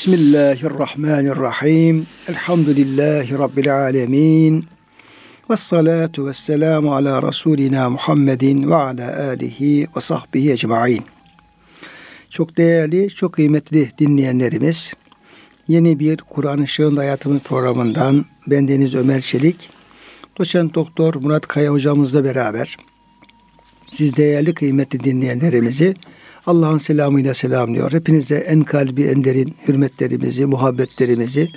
Bismillahirrahmanirrahim. 0.00 2.06
Elhamdülillahi 2.28 3.38
Rabbil 3.38 3.76
alemin. 3.76 4.66
Ve 5.50 5.56
salatu 5.56 6.26
ve 6.26 6.32
selamu 6.32 6.94
ala 6.94 7.28
Resulina 7.28 7.90
Muhammedin 7.90 8.70
ve 8.70 8.74
ala 8.74 9.28
alihi 9.28 9.86
ve 9.96 10.00
sahbihi 10.00 10.52
ecma'in. 10.52 11.02
Çok 12.30 12.56
değerli, 12.56 13.08
çok 13.08 13.32
kıymetli 13.32 13.90
dinleyenlerimiz, 13.98 14.94
yeni 15.68 15.98
bir 15.98 16.16
Kur'an 16.16 16.62
Işığında 16.62 17.00
Hayatımız 17.00 17.42
programından 17.42 18.24
ben 18.46 18.68
Deniz 18.68 18.94
Ömer 18.94 19.20
Çelik, 19.20 19.68
doçent 20.38 20.74
doktor 20.74 21.14
Murat 21.14 21.46
Kaya 21.46 21.72
hocamızla 21.72 22.24
beraber 22.24 22.76
siz 23.90 24.16
değerli 24.16 24.54
kıymetli 24.54 25.04
dinleyenlerimizi 25.04 25.94
Allah'ın 26.46 26.78
selamıyla 26.78 27.34
selamlıyor. 27.34 27.92
Hepinize 27.92 28.34
en 28.34 28.62
kalbi 28.62 29.02
en 29.02 29.24
derin 29.24 29.54
hürmetlerimizi, 29.68 30.46
muhabbetlerimizi, 30.46 31.48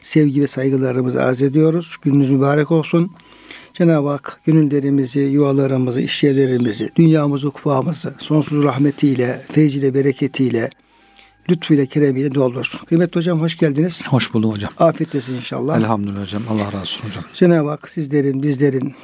sevgi 0.00 0.42
ve 0.42 0.46
saygılarımızı 0.46 1.22
arz 1.22 1.42
ediyoruz. 1.42 1.96
Gününüz 2.02 2.30
mübarek 2.30 2.70
olsun. 2.70 3.10
Cenab-ı 3.74 4.08
Hak 4.08 4.40
gönüllerimizi, 4.46 5.20
yuvalarımızı, 5.20 6.00
işyerlerimizi, 6.00 6.90
dünyamızı, 6.96 7.50
kupamızı 7.50 8.14
sonsuz 8.18 8.64
rahmetiyle, 8.64 9.42
feyziyle, 9.52 9.94
bereketiyle, 9.94 10.70
lütfuyla, 11.50 11.86
keremiyle 11.86 12.34
doldursun. 12.34 12.80
Kıymetli 12.86 13.18
hocam 13.18 13.40
hoş 13.40 13.56
geldiniz. 13.58 14.06
Hoş 14.06 14.34
bulduk 14.34 14.52
hocam. 14.52 14.70
Afiyetlesin 14.78 15.34
inşallah. 15.34 15.78
Elhamdülillah 15.78 16.22
hocam. 16.22 16.42
Allah 16.50 16.66
razı 16.66 16.78
olsun 16.78 17.08
hocam. 17.08 17.24
Cenab-ı 17.34 17.68
Hak 17.68 17.88
sizlerin, 17.88 18.42
bizlerin, 18.42 18.94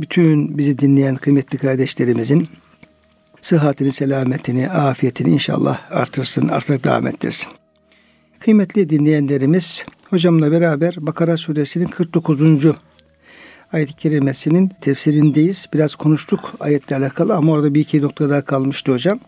bütün 0.00 0.58
bizi 0.58 0.78
dinleyen 0.78 1.16
kıymetli 1.16 1.58
kardeşlerimizin 1.58 2.48
sıhhatini, 3.44 3.92
selametini, 3.92 4.70
afiyetini 4.70 5.30
inşallah 5.30 5.80
artırsın, 5.90 6.48
artarak 6.48 6.84
devam 6.84 7.06
ettirsin. 7.06 7.52
Kıymetli 8.40 8.90
dinleyenlerimiz, 8.90 9.84
hocamla 10.10 10.52
beraber 10.52 10.94
Bakara 10.98 11.36
suresinin 11.36 11.88
49. 11.88 12.42
ayet-i 13.72 13.92
kerimesinin 13.92 14.72
tefsirindeyiz. 14.80 15.66
Biraz 15.74 15.94
konuştuk 15.94 16.52
ayetle 16.60 16.96
alakalı 16.96 17.34
ama 17.34 17.52
orada 17.52 17.74
bir 17.74 17.80
iki 17.80 18.02
nokta 18.02 18.30
daha 18.30 18.42
kalmıştı 18.42 18.92
hocam. 18.92 19.20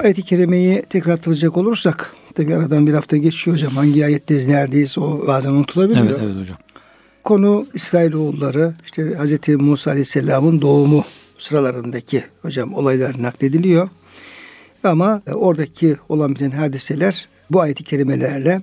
Ayet-i 0.00 0.22
kerimeyi 0.22 0.82
tekrar 0.90 1.16
hatırlayacak 1.16 1.56
olursak, 1.56 2.14
tabi 2.34 2.54
aradan 2.54 2.86
bir 2.86 2.94
hafta 2.94 3.16
geçiyor 3.16 3.56
hocam. 3.56 3.72
Hangi 3.72 4.04
ayetteyiz, 4.04 4.48
neredeyiz 4.48 4.98
o 4.98 5.26
bazen 5.26 5.50
unutulabiliyor. 5.50 6.06
Evet, 6.06 6.20
evet 6.22 6.36
hocam. 6.40 6.56
Konu 7.24 7.66
İsrailoğulları, 7.74 8.74
işte 8.84 9.02
Hz. 9.02 9.48
Musa 9.48 9.90
Aleyhisselam'ın 9.90 10.60
doğumu 10.60 11.04
sıralarındaki 11.38 12.24
hocam 12.42 12.74
olaylar 12.74 13.22
naklediliyor. 13.22 13.88
Ama 14.84 15.22
oradaki 15.32 15.96
olan 16.08 16.34
biten 16.34 16.50
hadiseler 16.50 17.28
bu 17.50 17.60
ayet-i 17.60 17.84
kerimelerle 17.84 18.60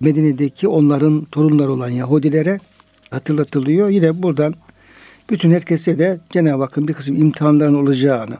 Medine'deki 0.00 0.68
onların 0.68 1.24
torunları 1.24 1.72
olan 1.72 1.88
Yahudilere 1.88 2.60
hatırlatılıyor. 3.10 3.88
Yine 3.88 4.22
buradan 4.22 4.54
bütün 5.30 5.50
herkese 5.50 5.98
de 5.98 6.20
Cenab-ı 6.30 6.62
Hakk'ın 6.62 6.88
bir 6.88 6.94
kısım 6.94 7.16
imtihanların 7.16 7.74
olacağını, 7.74 8.38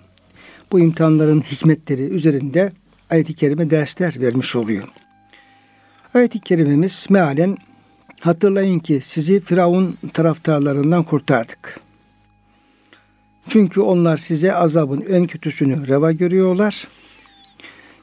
bu 0.73 0.81
imtihanların 0.81 1.41
hikmetleri 1.41 2.03
üzerinde 2.03 2.73
ayet-i 3.11 3.35
kerime 3.35 3.71
dersler 3.71 4.21
vermiş 4.21 4.57
oluyor. 4.57 4.89
Ayet-i 6.15 6.41
kerimemiz 6.41 7.07
mealen 7.11 7.57
hatırlayın 8.21 8.79
ki 8.79 9.01
sizi 9.03 9.41
Firavun 9.41 9.99
taraftarlarından 10.13 11.03
kurtardık. 11.03 11.84
Çünkü 13.49 13.81
onlar 13.81 14.17
size 14.17 14.55
azabın 14.55 15.05
en 15.11 15.27
kötüsünü 15.27 15.89
reva 15.89 16.13
görüyorlar. 16.13 16.89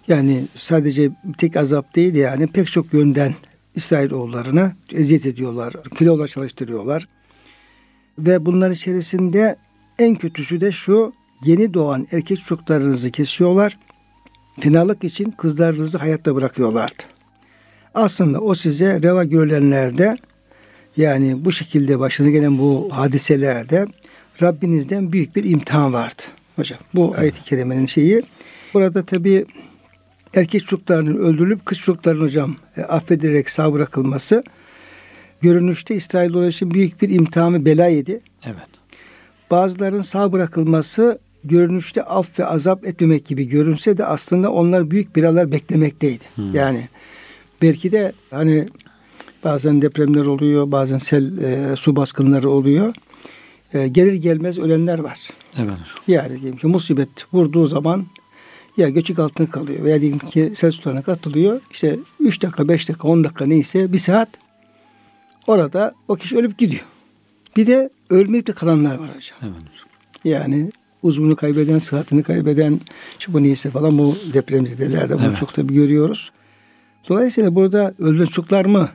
Yani 0.08 0.46
sadece 0.56 1.12
tek 1.38 1.58
azap 1.58 1.96
değil 1.96 2.16
yani 2.16 2.48
pek 2.48 2.68
çok 2.68 2.94
yönden 2.94 3.34
İsrail 3.76 4.12
oğullarına 4.12 4.74
eziyet 4.94 5.26
ediyorlar, 5.26 5.74
kilolar 5.98 6.28
çalıştırıyorlar. 6.28 7.08
Ve 8.20 8.46
bunların 8.46 8.74
içerisinde 8.74 9.56
en 10.00 10.16
kötüsü 10.16 10.62
de 10.62 10.72
şu 10.72 11.14
yeni 11.46 11.74
doğan 11.74 12.08
erkek 12.12 12.46
çocuklarınızı 12.46 13.12
kesiyorlar. 13.12 13.78
Fenalık 14.60 15.04
için 15.04 15.32
kızlarınızı 15.32 15.98
hayatta 15.98 16.36
bırakıyorlardı. 16.36 17.04
Aslında 17.94 18.40
o 18.40 18.56
size 18.56 19.02
reva 19.02 19.24
görülenlerde 19.24 20.18
yani 20.98 21.46
bu 21.46 21.52
şekilde 21.52 22.00
başınıza 22.00 22.32
gelen 22.32 22.58
bu 22.58 22.90
hadiselerde 22.92 23.88
Rabbinizden 24.42 25.12
büyük 25.12 25.36
bir 25.36 25.44
imtihan 25.44 25.94
vardı. 25.94 26.22
Hocam 26.56 26.80
bu 26.96 27.08
evet. 27.08 27.20
ayet-i 27.20 27.44
kerimenin 27.44 27.86
şeyi. 27.86 28.24
Burada 28.74 29.06
tabi 29.06 29.46
erkek 30.36 30.62
çocuklarının 30.62 31.18
öldürülüp 31.18 31.66
kız 31.66 31.78
çocuklarının 31.78 32.24
hocam 32.24 32.56
e, 32.78 32.82
affedilerek 32.82 33.50
sağ 33.50 33.74
bırakılması 33.74 34.44
görünüşte 35.42 35.96
İsrail 35.96 36.48
için 36.48 36.72
büyük 36.72 37.02
bir 37.02 37.10
imtihanı 37.10 37.66
bela 37.66 37.88
yedi. 37.88 38.20
Evet. 38.46 38.68
Bazıların 39.52 40.02
sağ 40.02 40.32
bırakılması 40.32 41.20
görünüşte 41.44 42.04
af 42.04 42.40
ve 42.40 42.46
azap 42.46 42.88
etmemek 42.88 43.26
gibi 43.26 43.48
görünse 43.48 43.98
de 43.98 44.06
aslında 44.06 44.52
onlar 44.52 44.92
büyük 44.92 45.16
belalar 45.16 45.52
beklemekteydi. 45.52 46.24
Hmm. 46.36 46.56
Yani 46.56 46.90
belki 47.62 47.92
de 47.92 48.14
hani 48.32 48.68
bazen 49.44 49.82
depremler 49.82 50.26
oluyor, 50.26 50.72
bazen 50.72 50.98
sel 50.98 51.38
e, 51.38 51.76
su 51.76 51.96
baskınları 51.96 52.50
oluyor 52.50 52.94
e, 53.74 53.88
gelir 53.88 54.14
gelmez 54.14 54.60
ölenler 54.60 55.00
var. 55.00 55.30
Evet. 55.58 55.74
Yani 56.08 56.42
diyelim 56.42 56.58
ki 56.58 56.68
musibet 56.68 57.10
vurduğu 57.34 57.66
zaman 57.66 58.06
ya 58.78 58.90
göçük 58.90 59.20
altına 59.20 59.50
kalıyor 59.50 59.84
veya 59.84 60.02
diyelim 60.02 60.20
ki 60.20 60.52
sel 60.54 60.72
sularına 60.72 61.02
katılıyor. 61.02 61.62
İşte 61.72 62.00
3 62.20 62.42
dakika, 62.42 62.68
5 62.68 62.90
dakika, 62.90 63.08
10 63.08 63.24
dakika 63.24 63.46
neyse 63.46 63.94
bir 63.94 63.98
saat 63.98 64.30
orada 65.48 65.94
o 66.08 66.16
kişi 66.16 66.38
ölüp 66.38 66.58
gidiyor. 66.58 66.84
Bir 67.58 67.68
de 67.68 67.90
ölmeyip 68.10 68.48
de 68.48 68.52
kalanlar 68.52 68.96
var 68.96 69.10
hocam. 69.16 69.40
Evet. 69.42 69.54
Yani 70.24 70.72
uzvunu 71.04 71.36
kaybeden, 71.36 71.78
sıhhatini 71.78 72.24
kaybeden, 72.24 72.80
şu 73.20 73.34
bu 73.34 73.44
neyse 73.44 73.72
falan 73.72 73.98
bu 73.98 74.18
depremzedelerde 74.34 75.14
bunu 75.14 75.28
evet. 75.28 75.38
çok 75.38 75.54
tabii 75.54 75.74
görüyoruz. 75.74 76.32
Dolayısıyla 77.10 77.56
burada 77.56 77.94
öldüren 78.00 78.26
çocuklar 78.26 78.66
mı 78.66 78.90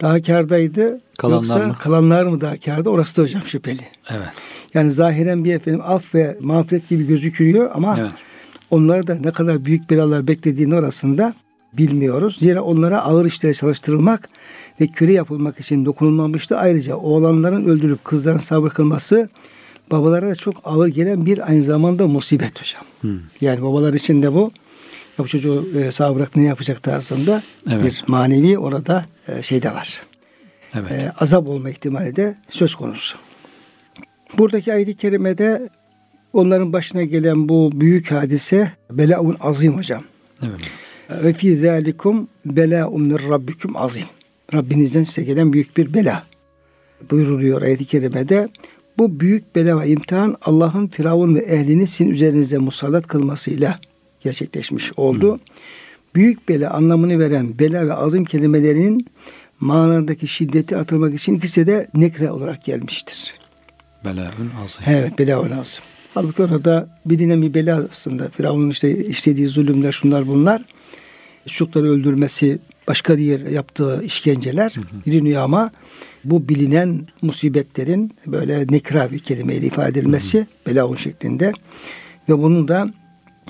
daha 0.00 0.22
kardaydı 0.22 1.00
kalanlar 1.18 1.56
yoksa 1.56 1.68
mı? 1.68 1.76
kalanlar 1.80 2.24
mı 2.24 2.40
daha 2.40 2.56
karda 2.56 2.90
orası 2.90 3.16
da 3.16 3.22
hocam 3.22 3.42
şüpheli. 3.44 3.82
Evet. 4.10 4.28
Yani 4.74 4.90
zahiren 4.90 5.44
bir 5.44 5.54
efendim 5.54 5.80
af 5.84 6.14
ve 6.14 6.36
mağfiret 6.40 6.88
gibi 6.88 7.06
gözüküyor 7.06 7.70
ama 7.74 7.96
evet. 8.00 8.10
onları 8.70 9.06
da 9.06 9.14
ne 9.14 9.30
kadar 9.30 9.64
büyük 9.64 9.90
belalar 9.90 10.26
beklediğini 10.28 10.74
orasında 10.74 11.34
bilmiyoruz. 11.72 12.36
Zira 12.38 12.62
onlara 12.62 13.02
ağır 13.02 13.24
işlere 13.24 13.54
çalıştırılmak 13.54 14.28
ve 14.80 14.86
köle 14.86 15.12
yapılmak 15.12 15.60
için 15.60 15.84
dokunulmamıştı. 15.84 16.56
Ayrıca 16.56 16.96
oğlanların 16.96 17.64
öldürülüp 17.64 18.04
kızların 18.04 18.38
sabır 18.38 18.70
kılması 18.70 19.28
babalara 19.90 20.28
da 20.28 20.34
çok 20.34 20.54
ağır 20.64 20.88
gelen 20.88 21.26
bir 21.26 21.50
aynı 21.50 21.62
zamanda 21.62 22.06
musibet 22.06 22.60
hocam. 22.60 22.82
Hmm. 23.00 23.20
Yani 23.40 23.62
babalar 23.62 23.94
için 23.94 24.22
de 24.22 24.32
bu 24.32 24.50
ya 25.18 25.24
bu 25.24 25.28
çocuğu 25.28 25.68
e, 25.78 25.90
sağ 25.90 26.16
bırak 26.16 26.36
ne 26.36 26.42
yapacak 26.42 26.82
tarzında 26.82 27.42
evet. 27.70 27.84
bir 27.84 28.04
manevi 28.06 28.58
orada 28.58 29.04
e, 29.28 29.42
şey 29.42 29.62
de 29.62 29.70
var. 29.70 30.02
Evet. 30.74 30.92
E, 30.92 31.12
azap 31.18 31.48
olma 31.48 31.70
ihtimali 31.70 32.16
de 32.16 32.38
söz 32.48 32.74
konusu. 32.74 33.18
Buradaki 34.38 34.72
ayet-i 34.72 34.96
kerimede 34.96 35.68
onların 36.32 36.72
başına 36.72 37.02
gelen 37.02 37.48
bu 37.48 37.70
büyük 37.74 38.10
hadise 38.10 38.72
belaun 38.90 39.36
azim 39.40 39.76
hocam. 39.76 40.04
Evet. 40.42 40.60
Ve 41.24 41.32
fi 41.32 41.56
zalikum 41.56 42.28
belaun 42.46 43.02
min 43.02 43.18
rabbikum 43.28 43.76
azim. 43.76 44.04
Rabbinizden 44.54 45.04
size 45.04 45.22
gelen 45.22 45.52
büyük 45.52 45.76
bir 45.76 45.94
bela. 45.94 46.22
Buyuruluyor 47.10 47.62
ayet-i 47.62 47.84
kerimede. 47.84 48.48
Bu 48.98 49.20
büyük 49.20 49.56
bela 49.56 49.80
ve 49.80 49.88
imtihan 49.88 50.36
Allah'ın 50.42 50.86
Firavun 50.86 51.34
ve 51.34 51.40
ehlini 51.40 51.86
sizin 51.86 52.10
üzerinize 52.10 52.58
musallat 52.58 53.06
kılmasıyla 53.06 53.76
gerçekleşmiş 54.24 54.92
oldu. 54.96 55.32
Hı. 55.34 55.38
Büyük 56.14 56.48
bela 56.48 56.70
anlamını 56.70 57.18
veren 57.18 57.58
bela 57.58 57.86
ve 57.86 57.94
azim 57.94 58.24
kelimelerinin 58.24 59.06
manalardaki 59.60 60.26
şiddeti 60.26 60.76
atılmak 60.76 61.14
için 61.14 61.34
ikisi 61.34 61.66
de 61.66 61.88
nekre 61.94 62.30
olarak 62.30 62.64
gelmiştir. 62.64 63.34
Belaun 64.04 64.50
azim. 64.64 64.82
Evet 64.86 65.18
belaun 65.18 65.50
azim. 65.50 65.84
Halbuki 66.14 66.42
orada 66.42 66.98
bilinen 67.06 67.42
bir 67.42 67.54
bela 67.54 67.86
aslında. 67.90 68.28
Firavun'un 68.28 68.70
işte 68.70 69.04
işlediği 69.06 69.46
zulümler 69.46 69.92
şunlar 69.92 70.26
bunlar. 70.26 70.62
Çocukları 71.46 71.90
öldürmesi, 71.90 72.58
başka 72.88 73.18
diğer 73.18 73.40
yaptığı 73.40 74.02
işkenceler 74.04 74.74
biliniyor 75.06 75.42
ama 75.42 75.70
bu 76.24 76.48
bilinen 76.48 77.06
musibetlerin 77.22 78.10
böyle 78.26 78.66
nekra 78.70 79.12
bir 79.12 79.18
kelimeyle 79.18 79.66
ifade 79.66 79.90
edilmesi 79.90 80.46
belaun 80.66 80.96
şeklinde 80.96 81.52
ve 82.28 82.38
bunu 82.38 82.68
da 82.68 82.88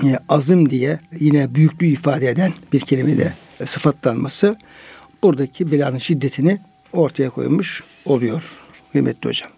e, 0.02 0.18
azım 0.28 0.70
diye 0.70 0.98
yine 1.20 1.54
büyüklüğü 1.54 1.86
ifade 1.86 2.28
eden 2.28 2.52
bir 2.72 2.80
kelimeyle 2.80 3.34
sıfatlanması 3.64 4.56
buradaki 5.22 5.72
belanın 5.72 5.98
şiddetini 5.98 6.60
ortaya 6.92 7.30
koymuş 7.30 7.84
oluyor 8.04 8.60
kıymetli 8.92 9.28
hocam. 9.28 9.50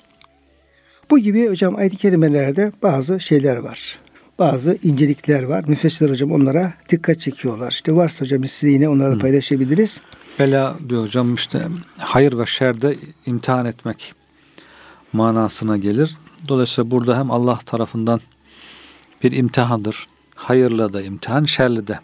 Bu 1.10 1.18
gibi 1.18 1.48
hocam 1.48 1.76
ayet-i 1.76 1.96
kerimelerde 1.96 2.72
bazı 2.82 3.20
şeyler 3.20 3.56
var. 3.56 3.98
bazı 4.38 4.78
incelikler 4.82 5.42
var. 5.42 5.64
Müfessirler 5.68 6.10
hocam 6.10 6.32
onlara 6.32 6.72
dikkat 6.88 7.20
çekiyorlar. 7.20 7.70
İşte 7.72 7.96
varsa 7.96 8.24
hocam 8.24 8.42
biz 8.42 8.50
size 8.50 8.72
yine 8.72 8.88
onları 8.88 9.18
paylaşabiliriz. 9.18 10.00
Bela 10.38 10.76
diyor 10.88 11.02
hocam 11.02 11.34
işte 11.34 11.68
hayır 11.98 12.38
ve 12.38 12.46
şerde 12.46 12.96
imtihan 13.26 13.66
etmek 13.66 14.14
manasına 15.12 15.76
gelir. 15.76 16.16
Dolayısıyla 16.48 16.90
burada 16.90 17.18
hem 17.18 17.30
Allah 17.30 17.58
tarafından 17.66 18.20
bir 19.22 19.32
imtihandır. 19.32 20.06
Hayırla 20.36 20.92
da 20.92 21.02
imtihan, 21.02 21.44
şerli 21.44 21.86
de 21.86 22.00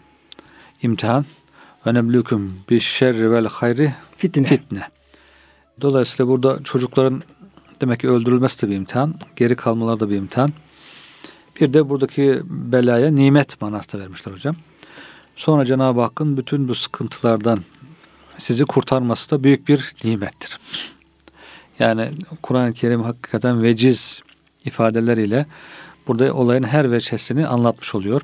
imtihan. 0.81 1.25
Önemlüküm 1.85 2.53
bir 2.69 2.79
şerri 2.79 3.31
vel 3.31 3.47
hayri 3.47 3.93
Fitne. 4.15 4.43
fitne. 4.43 4.81
Dolayısıyla 5.81 6.31
burada 6.31 6.63
çocukların 6.63 7.23
demek 7.81 7.99
ki 7.99 8.09
öldürülmesi 8.09 8.61
de 8.61 8.71
bir 8.71 8.75
imtihan. 8.75 9.15
Geri 9.35 9.55
kalmaları 9.55 9.99
da 9.99 10.09
bir 10.09 10.15
imtihan. 10.15 10.49
Bir 11.61 11.73
de 11.73 11.89
buradaki 11.89 12.41
belaya 12.45 13.11
nimet 13.11 13.61
manası 13.61 13.93
da 13.93 14.01
vermişler 14.01 14.33
hocam. 14.33 14.55
Sonra 15.35 15.65
Cenab-ı 15.65 16.01
Hakk'ın 16.01 16.37
bütün 16.37 16.67
bu 16.67 16.75
sıkıntılardan 16.75 17.63
sizi 18.37 18.65
kurtarması 18.65 19.31
da 19.31 19.43
büyük 19.43 19.67
bir 19.67 19.93
nimettir. 20.03 20.59
Yani 21.79 22.11
Kur'an-ı 22.41 22.73
Kerim 22.73 23.03
hakikaten 23.03 23.63
veciz 23.63 24.21
ifadeleriyle 24.65 25.45
burada 26.07 26.33
olayın 26.33 26.63
her 26.63 26.91
veçesini 26.91 27.47
anlatmış 27.47 27.95
oluyor. 27.95 28.21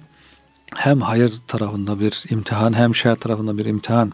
Hem 0.76 1.02
hayır 1.02 1.34
tarafında 1.48 2.00
bir 2.00 2.24
imtihan 2.30 2.74
hem 2.74 2.96
şer 2.96 3.16
tarafında 3.16 3.58
bir 3.58 3.66
imtihan 3.66 4.12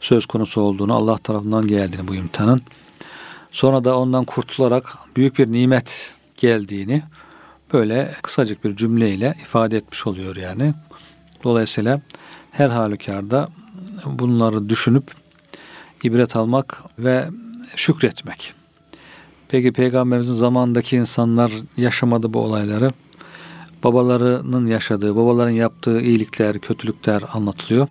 söz 0.00 0.26
konusu 0.26 0.60
olduğunu, 0.60 0.94
Allah 0.94 1.18
tarafından 1.18 1.66
geldiğini 1.66 2.08
bu 2.08 2.14
imtihanın. 2.14 2.62
Sonra 3.52 3.84
da 3.84 3.98
ondan 3.98 4.24
kurtularak 4.24 4.98
büyük 5.16 5.38
bir 5.38 5.52
nimet 5.52 6.14
geldiğini 6.36 7.02
böyle 7.72 8.14
kısacık 8.22 8.64
bir 8.64 8.76
cümleyle 8.76 9.36
ifade 9.42 9.76
etmiş 9.76 10.06
oluyor 10.06 10.36
yani. 10.36 10.74
Dolayısıyla 11.44 12.00
her 12.50 12.70
halükarda 12.70 13.48
bunları 14.06 14.68
düşünüp 14.68 15.04
ibret 16.02 16.36
almak 16.36 16.82
ve 16.98 17.28
şükretmek. 17.76 18.54
Peki 19.48 19.72
Peygamberimizin 19.72 20.32
zamanındaki 20.32 20.96
insanlar 20.96 21.52
yaşamadı 21.76 22.32
bu 22.32 22.40
olayları. 22.40 22.90
Babalarının 23.84 24.66
yaşadığı, 24.66 25.16
babaların 25.16 25.50
yaptığı 25.50 26.00
iyilikler, 26.00 26.58
kötülükler 26.58 27.22
anlatılıyor. 27.32 27.88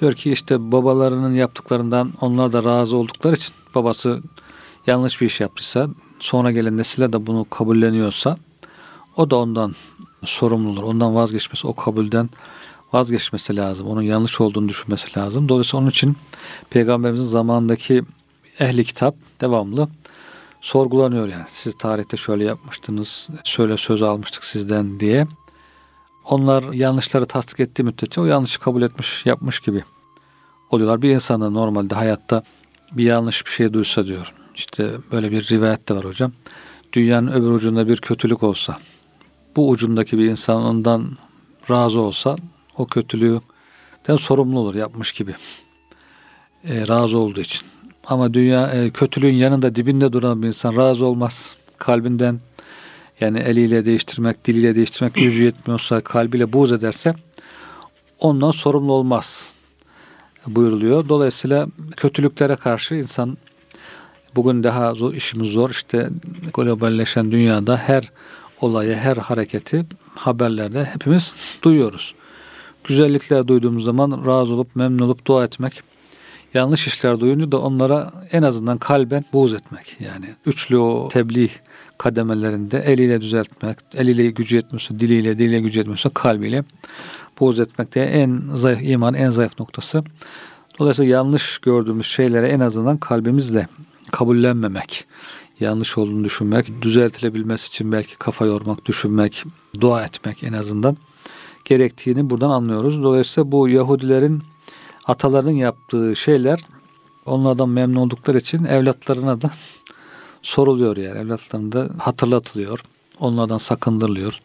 Diyor 0.00 0.12
ki 0.12 0.32
işte 0.32 0.72
babalarının 0.72 1.34
yaptıklarından 1.34 2.12
onlar 2.20 2.52
da 2.52 2.64
razı 2.64 2.96
oldukları 2.96 3.34
için 3.34 3.54
babası 3.74 4.22
yanlış 4.86 5.20
bir 5.20 5.26
iş 5.26 5.40
yaptıysa 5.40 5.88
sonra 6.20 6.50
gelen 6.50 6.76
nesiller 6.76 7.12
de 7.12 7.26
bunu 7.26 7.46
kabulleniyorsa 7.50 8.36
o 9.16 9.30
da 9.30 9.36
ondan 9.36 9.74
sorumludur. 10.24 10.82
Ondan 10.82 11.14
vazgeçmesi, 11.14 11.66
o 11.66 11.74
kabulden 11.74 12.30
vazgeçmesi 12.92 13.56
lazım. 13.56 13.86
Onun 13.86 14.02
yanlış 14.02 14.40
olduğunu 14.40 14.68
düşünmesi 14.68 15.18
lazım. 15.18 15.48
Dolayısıyla 15.48 15.82
onun 15.82 15.90
için 15.90 16.16
Peygamberimizin 16.70 17.24
zamanındaki 17.24 18.02
ehli 18.60 18.84
kitap 18.84 19.14
devamlı 19.40 19.88
sorgulanıyor 20.62 21.28
yani. 21.28 21.44
Siz 21.48 21.78
tarihte 21.78 22.16
şöyle 22.16 22.44
yapmıştınız, 22.44 23.28
şöyle 23.44 23.76
söz 23.76 24.02
almıştık 24.02 24.44
sizden 24.44 25.00
diye. 25.00 25.26
Onlar 26.24 26.72
yanlışları 26.72 27.26
tasdik 27.26 27.60
ettiği 27.60 27.82
müddetçe 27.82 28.20
o 28.20 28.24
yanlışı 28.24 28.60
kabul 28.60 28.82
etmiş, 28.82 29.26
yapmış 29.26 29.60
gibi 29.60 29.84
oluyorlar. 30.70 31.02
Bir 31.02 31.10
insanın 31.10 31.54
normalde 31.54 31.94
hayatta 31.94 32.42
bir 32.92 33.04
yanlış 33.04 33.46
bir 33.46 33.50
şey 33.50 33.72
duysa 33.72 34.06
diyor. 34.06 34.32
İşte 34.54 34.90
böyle 35.12 35.30
bir 35.30 35.48
rivayet 35.48 35.88
de 35.88 35.94
var 35.94 36.04
hocam. 36.04 36.32
Dünyanın 36.92 37.32
öbür 37.32 37.50
ucunda 37.50 37.88
bir 37.88 37.96
kötülük 37.96 38.42
olsa, 38.42 38.76
bu 39.56 39.68
ucundaki 39.68 40.18
bir 40.18 40.30
insan 40.30 40.62
ondan 40.62 41.16
razı 41.70 42.00
olsa 42.00 42.36
o 42.76 42.86
kötülüğüden 42.86 44.16
sorumlu 44.16 44.58
olur 44.58 44.74
yapmış 44.74 45.12
gibi. 45.12 45.34
E, 46.64 46.88
razı 46.88 47.18
olduğu 47.18 47.40
için. 47.40 47.66
Ama 48.06 48.34
dünya 48.34 48.66
e, 48.72 48.90
kötülüğün 48.90 49.34
yanında 49.34 49.74
dibinde 49.74 50.12
duran 50.12 50.42
bir 50.42 50.46
insan 50.46 50.76
razı 50.76 51.04
olmaz. 51.06 51.56
Kalbinden 51.78 52.40
yani 53.20 53.38
eliyle 53.38 53.84
değiştirmek, 53.84 54.44
diliyle 54.44 54.74
değiştirmek 54.74 55.14
gücü 55.14 55.44
yetmiyorsa, 55.44 56.00
kalbiyle 56.00 56.52
buğz 56.52 56.72
ederse 56.72 57.14
ondan 58.18 58.50
sorumlu 58.50 58.92
olmaz 58.92 59.54
buyuruluyor. 60.46 61.08
Dolayısıyla 61.08 61.66
kötülüklere 61.96 62.56
karşı 62.56 62.94
insan 62.94 63.38
bugün 64.36 64.62
daha 64.62 64.94
zor, 64.94 65.14
işimiz 65.14 65.48
zor. 65.48 65.70
İşte 65.70 66.10
globalleşen 66.54 67.30
dünyada 67.30 67.76
her 67.76 68.10
olayı, 68.60 68.94
her 68.94 69.16
hareketi 69.16 69.86
haberlerde 70.14 70.84
hepimiz 70.84 71.34
duyuyoruz. 71.62 72.14
Güzellikler 72.84 73.48
duyduğumuz 73.48 73.84
zaman 73.84 74.26
razı 74.26 74.54
olup, 74.54 74.76
memnun 74.76 75.06
olup 75.06 75.26
dua 75.26 75.44
etmek. 75.44 75.91
Yanlış 76.54 76.86
işler 76.86 77.20
duyunca 77.20 77.52
da 77.52 77.60
onlara 77.60 78.12
en 78.32 78.42
azından 78.42 78.78
kalben 78.78 79.24
buğz 79.32 79.52
etmek. 79.52 79.96
Yani 80.00 80.26
üçlü 80.46 80.78
o 80.78 81.08
tebliğ 81.08 81.50
kademelerinde 81.98 82.78
eliyle 82.78 83.20
düzeltmek, 83.20 83.78
eliyle 83.94 84.30
gücü 84.30 84.56
yetmiyorsa, 84.56 85.00
diliyle, 85.00 85.38
diliyle 85.38 85.60
gücü 85.60 85.78
yetmiyorsa 85.78 86.10
kalbiyle 86.10 86.64
buğz 87.40 87.60
etmek 87.60 87.94
de 87.94 88.04
en 88.04 88.42
zayıf 88.54 88.80
iman 88.82 89.14
en 89.14 89.30
zayıf 89.30 89.60
noktası. 89.60 90.04
Dolayısıyla 90.78 91.14
yanlış 91.14 91.58
gördüğümüz 91.58 92.06
şeylere 92.06 92.48
en 92.48 92.60
azından 92.60 92.96
kalbimizle 92.96 93.66
kabullenmemek, 94.10 95.04
yanlış 95.60 95.98
olduğunu 95.98 96.24
düşünmek, 96.24 96.82
düzeltilebilmesi 96.82 97.68
için 97.68 97.92
belki 97.92 98.16
kafa 98.16 98.46
yormak, 98.46 98.86
düşünmek, 98.86 99.44
dua 99.80 100.04
etmek 100.04 100.42
en 100.42 100.52
azından 100.52 100.96
gerektiğini 101.64 102.30
buradan 102.30 102.50
anlıyoruz. 102.50 103.02
Dolayısıyla 103.02 103.52
bu 103.52 103.68
Yahudilerin 103.68 104.42
atalarının 105.06 105.50
yaptığı 105.50 106.16
şeyler 106.16 106.60
onlardan 107.26 107.68
memnun 107.68 107.96
oldukları 107.96 108.38
için 108.38 108.64
evlatlarına 108.64 109.40
da 109.40 109.50
soruluyor 110.42 110.96
yani. 110.96 111.18
Evlatlarına 111.18 111.72
da 111.72 111.88
hatırlatılıyor. 111.98 112.84
Onlardan 113.20 113.58
sakındırılıyor. 113.58 114.40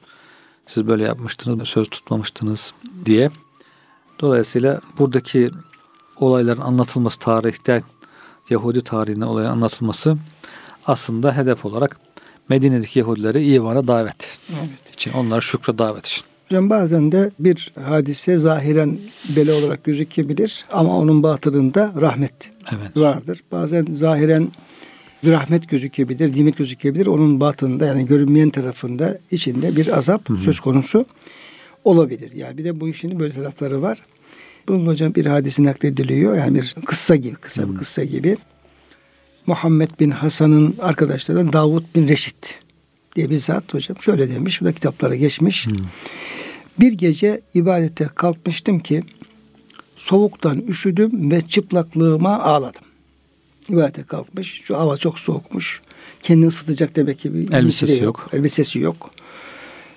Siz 0.68 0.88
böyle 0.88 1.04
yapmıştınız, 1.04 1.68
söz 1.69 1.89
tutmamıştınız 1.89 2.74
diye. 3.06 3.31
Dolayısıyla 4.19 4.81
buradaki 5.00 5.51
olayların 6.15 6.62
anlatılması 6.62 7.19
tarihten 7.19 7.83
Yahudi 8.50 8.83
tarihine 8.83 9.25
olayın 9.25 9.50
anlatılması 9.50 10.18
aslında 10.86 11.38
hedef 11.38 11.65
olarak 11.65 12.00
Medine'deki 12.50 13.00
Yahudileri 13.00 13.54
imana 13.54 13.88
davet 13.88 14.39
evet. 14.50 14.94
için, 14.94 15.13
onları 15.13 15.42
şükre 15.42 15.77
davet 15.77 16.06
için. 16.06 16.24
Hocam 16.49 16.69
bazen 16.69 17.11
de 17.11 17.31
bir 17.39 17.71
hadise 17.83 18.38
zahiren 18.38 18.97
bela 19.35 19.55
olarak 19.55 19.83
gözükebilir 19.83 20.65
ama 20.71 20.97
onun 20.97 21.23
batırında 21.23 21.94
rahmet 22.01 22.51
evet. 22.71 22.97
vardır. 22.97 23.44
Bazen 23.51 23.87
zahiren 23.94 24.51
bir 25.23 25.31
rahmet 25.31 25.69
gözükebilir, 25.69 26.37
nimet 26.37 26.57
gözükebilir. 26.57 27.06
Onun 27.06 27.39
batında 27.39 27.85
yani 27.85 28.06
görünmeyen 28.06 28.49
tarafında 28.49 29.18
içinde 29.31 29.75
bir 29.75 29.97
azap 29.97 30.30
Hı-hı. 30.30 30.37
söz 30.37 30.59
konusu 30.59 31.06
olabilir. 31.83 32.31
Yani 32.31 32.57
bir 32.57 32.63
de 32.63 32.80
bu 32.80 32.89
işin 32.89 33.19
böyle 33.19 33.33
tarafları 33.33 33.81
var. 33.81 34.01
Bunun 34.68 34.87
hocam 34.87 35.16
bir 35.16 35.25
hadisi 35.25 35.63
naklediliyor. 35.63 36.37
Yani 36.37 36.57
bir 36.57 36.75
kıssa 36.85 37.16
gibi, 37.16 37.35
kısa 37.35 37.71
bir 37.71 37.77
kıssa 37.77 38.04
gibi. 38.04 38.37
Muhammed 39.45 39.89
bin 39.99 40.11
Hasan'ın 40.11 40.75
arkadaşlarından 40.81 41.54
Davut 41.54 41.95
bin 41.95 42.07
Reşit 42.07 42.59
diye 43.18 43.30
bir 43.30 43.36
zat 43.36 43.74
hocam 43.74 43.97
şöyle 44.02 44.30
demiş. 44.30 44.54
Şurada 44.54 44.74
kitaplara 44.74 45.16
geçmiş. 45.16 45.68
Hı. 45.68 45.71
Bir 46.80 46.92
gece 46.92 47.42
ibadete 47.54 48.07
kalkmıştım 48.16 48.80
ki 48.80 49.04
soğuktan 49.95 50.62
üşüdüm 50.68 51.31
ve 51.31 51.42
çıplaklığıma 51.42 52.40
ağladım. 52.40 52.81
İbadete 53.69 54.04
kalkmış. 54.04 54.62
Şu 54.66 54.78
hava 54.78 54.97
çok 54.97 55.19
soğukmuş. 55.19 55.81
Kendini 56.21 56.47
ısıtacak 56.47 56.95
demek 56.95 57.19
ki 57.19 57.33
bir 57.33 57.54
elbisesi 57.54 57.94
yok. 57.94 58.04
yok. 58.04 58.30
Elbisesi 58.33 58.80
yok. 58.80 59.12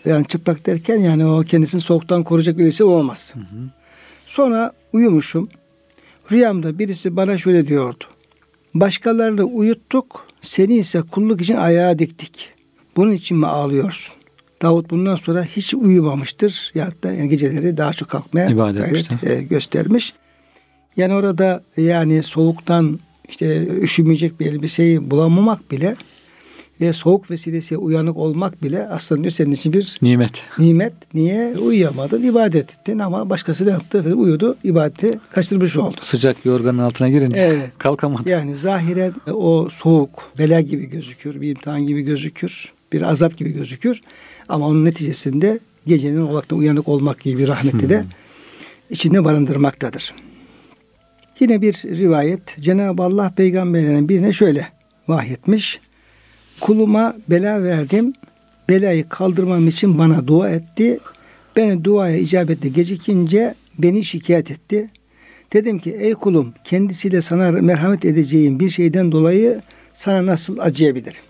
Yani 0.04 0.26
çıplak 0.26 0.66
derken 0.66 0.98
yani 0.98 1.26
o 1.26 1.40
kendisini 1.40 1.80
soğuktan 1.80 2.24
koruyacak 2.24 2.58
bir 2.58 2.64
elbise 2.64 2.84
olmaz. 2.84 3.32
Hı 3.34 3.40
hı. 3.40 3.70
Sonra 4.26 4.72
uyumuşum. 4.92 5.48
Rüyamda 6.32 6.78
birisi 6.78 7.16
bana 7.16 7.38
şöyle 7.38 7.68
diyordu. 7.68 8.04
Başkalarını 8.74 9.44
uyuttuk, 9.44 10.26
seni 10.42 10.76
ise 10.76 11.02
kulluk 11.02 11.40
için 11.40 11.56
ayağa 11.56 11.98
diktik. 11.98 12.59
Bunun 13.00 13.12
için 13.12 13.38
mi 13.38 13.46
ağlıyorsun? 13.46 14.14
Davut 14.62 14.90
bundan 14.90 15.14
sonra 15.14 15.44
hiç 15.44 15.74
uyumamıştır. 15.74 16.72
Ya 16.74 16.92
da 17.02 17.12
yani 17.12 17.28
geceleri 17.28 17.76
daha 17.76 17.92
çok 17.92 18.08
kalkmaya 18.08 18.50
gayret 18.50 19.24
e, 19.24 19.42
göstermiş. 19.42 20.14
Yani 20.96 21.14
orada 21.14 21.62
yani 21.76 22.22
soğuktan 22.22 23.00
işte 23.28 23.66
üşümeyecek 23.66 24.40
bir 24.40 24.46
elbiseyi 24.46 25.10
bulamamak 25.10 25.70
bile 25.70 25.96
ve 26.80 26.92
soğuk 26.92 27.30
vesilesiyle 27.30 27.78
uyanık 27.78 28.16
olmak 28.16 28.62
bile 28.62 28.88
aslında 28.88 29.22
diyor 29.22 29.32
senin 29.32 29.52
için 29.52 29.72
bir 29.72 29.98
nimet. 30.02 30.44
Nimet. 30.58 30.94
Niye? 31.14 31.58
Uyuyamadın, 31.58 32.22
ibadet 32.22 32.70
ettin 32.70 32.98
ama 32.98 33.30
başkası 33.30 33.66
da 33.66 33.70
yaptı. 33.70 34.14
Uyudu, 34.16 34.56
ibadeti 34.64 35.20
kaçırmış 35.30 35.76
oldu. 35.76 35.96
Sıcak 36.00 36.44
yorganın 36.44 36.78
altına 36.78 37.08
girince 37.08 37.40
evet. 37.40 37.70
kalkamadı. 37.78 38.28
Yani 38.28 38.54
zahiren 38.54 39.14
o 39.32 39.68
soğuk, 39.70 40.32
bela 40.38 40.60
gibi 40.60 40.86
gözükür, 40.86 41.40
bir 41.40 41.48
imtihan 41.48 41.86
gibi 41.86 42.02
gözükür, 42.02 42.72
bir 42.92 43.02
azap 43.02 43.36
gibi 43.36 43.52
gözükür. 43.52 44.00
Ama 44.48 44.66
onun 44.66 44.84
neticesinde 44.84 45.58
gecenin 45.86 46.20
o 46.20 46.34
vakti 46.34 46.54
uyanık 46.54 46.88
olmak 46.88 47.20
gibi 47.20 47.42
bir 47.42 47.48
rahmeti 47.48 47.88
de 47.88 48.04
içinde 48.90 49.24
barındırmaktadır. 49.24 50.14
Yine 51.40 51.62
bir 51.62 51.72
rivayet 51.72 52.56
Cenab-ı 52.60 53.02
Allah 53.02 53.32
peygamberlerinin 53.36 54.08
birine 54.08 54.32
şöyle 54.32 54.68
vahyetmiş. 55.08 55.80
Kuluma 56.60 57.16
bela 57.30 57.62
verdim. 57.62 58.12
Belayı 58.68 59.08
kaldırmam 59.08 59.68
için 59.68 59.98
bana 59.98 60.26
dua 60.26 60.50
etti. 60.50 60.98
Beni 61.56 61.84
duaya 61.84 62.16
icabette 62.16 62.68
gecikince 62.68 63.54
beni 63.78 64.04
şikayet 64.04 64.50
etti. 64.50 64.90
Dedim 65.52 65.78
ki 65.78 65.96
ey 66.00 66.14
kulum 66.14 66.54
kendisiyle 66.64 67.20
sana 67.20 67.50
merhamet 67.50 68.04
edeceğim 68.04 68.60
bir 68.60 68.70
şeyden 68.70 69.12
dolayı 69.12 69.60
sana 69.94 70.26
nasıl 70.26 70.58
acıyabilirim? 70.58 71.22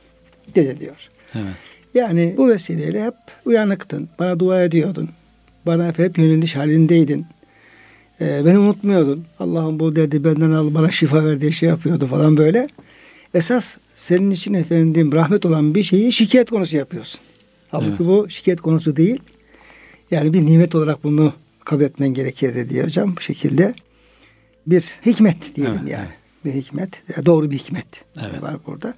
Dedi 0.54 0.80
diyor. 0.80 1.09
Evet. 1.34 1.44
Yani 1.94 2.34
bu 2.36 2.48
vesileyle 2.48 3.04
hep 3.04 3.14
uyanıktın. 3.44 4.08
Bana 4.18 4.40
dua 4.40 4.62
ediyordun. 4.64 5.08
Bana 5.66 5.92
hep 5.98 6.18
yöneliş 6.18 6.56
halindeydin. 6.56 7.26
Ee, 8.20 8.42
beni 8.46 8.58
unutmuyordun. 8.58 9.24
Allah'ım 9.38 9.80
bu 9.80 9.96
derdi 9.96 10.24
benden 10.24 10.50
al 10.50 10.74
bana 10.74 10.90
şifa 10.90 11.24
ver 11.24 11.40
diye 11.40 11.50
şey 11.50 11.68
yapıyordu 11.68 12.06
falan 12.06 12.36
böyle. 12.36 12.68
Esas 13.34 13.76
senin 13.94 14.30
için 14.30 14.54
efendim 14.54 15.12
rahmet 15.12 15.46
olan 15.46 15.74
bir 15.74 15.82
şeyi 15.82 16.12
şikayet 16.12 16.50
konusu 16.50 16.76
yapıyorsun. 16.76 17.20
Halbuki 17.68 17.88
Evet. 17.88 18.00
bu 18.00 18.30
şikayet 18.30 18.60
konusu 18.60 18.96
değil. 18.96 19.18
Yani 20.10 20.32
bir 20.32 20.46
nimet 20.46 20.74
olarak 20.74 21.04
bunu 21.04 21.32
kabul 21.64 21.82
etmen 21.82 22.08
gerekirdi 22.08 22.68
diye 22.68 22.84
hocam 22.84 23.16
bu 23.16 23.20
şekilde. 23.20 23.74
Bir 24.66 24.80
hikmet 25.06 25.56
diyelim 25.56 25.74
Evet, 25.80 25.90
yani. 25.90 26.04
evet. 26.08 26.18
Bir 26.44 26.60
hikmet. 26.62 27.02
Doğru 27.26 27.50
bir 27.50 27.58
hikmet 27.58 28.04
Evet. 28.20 28.42
var 28.42 28.56
burada. 28.66 28.94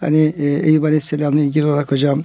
Hani 0.00 0.34
e, 0.38 0.44
Eyüp 0.44 0.84
Aleyhisselam'la 0.84 1.40
ilgili 1.40 1.64
olarak 1.64 1.92
hocam 1.92 2.24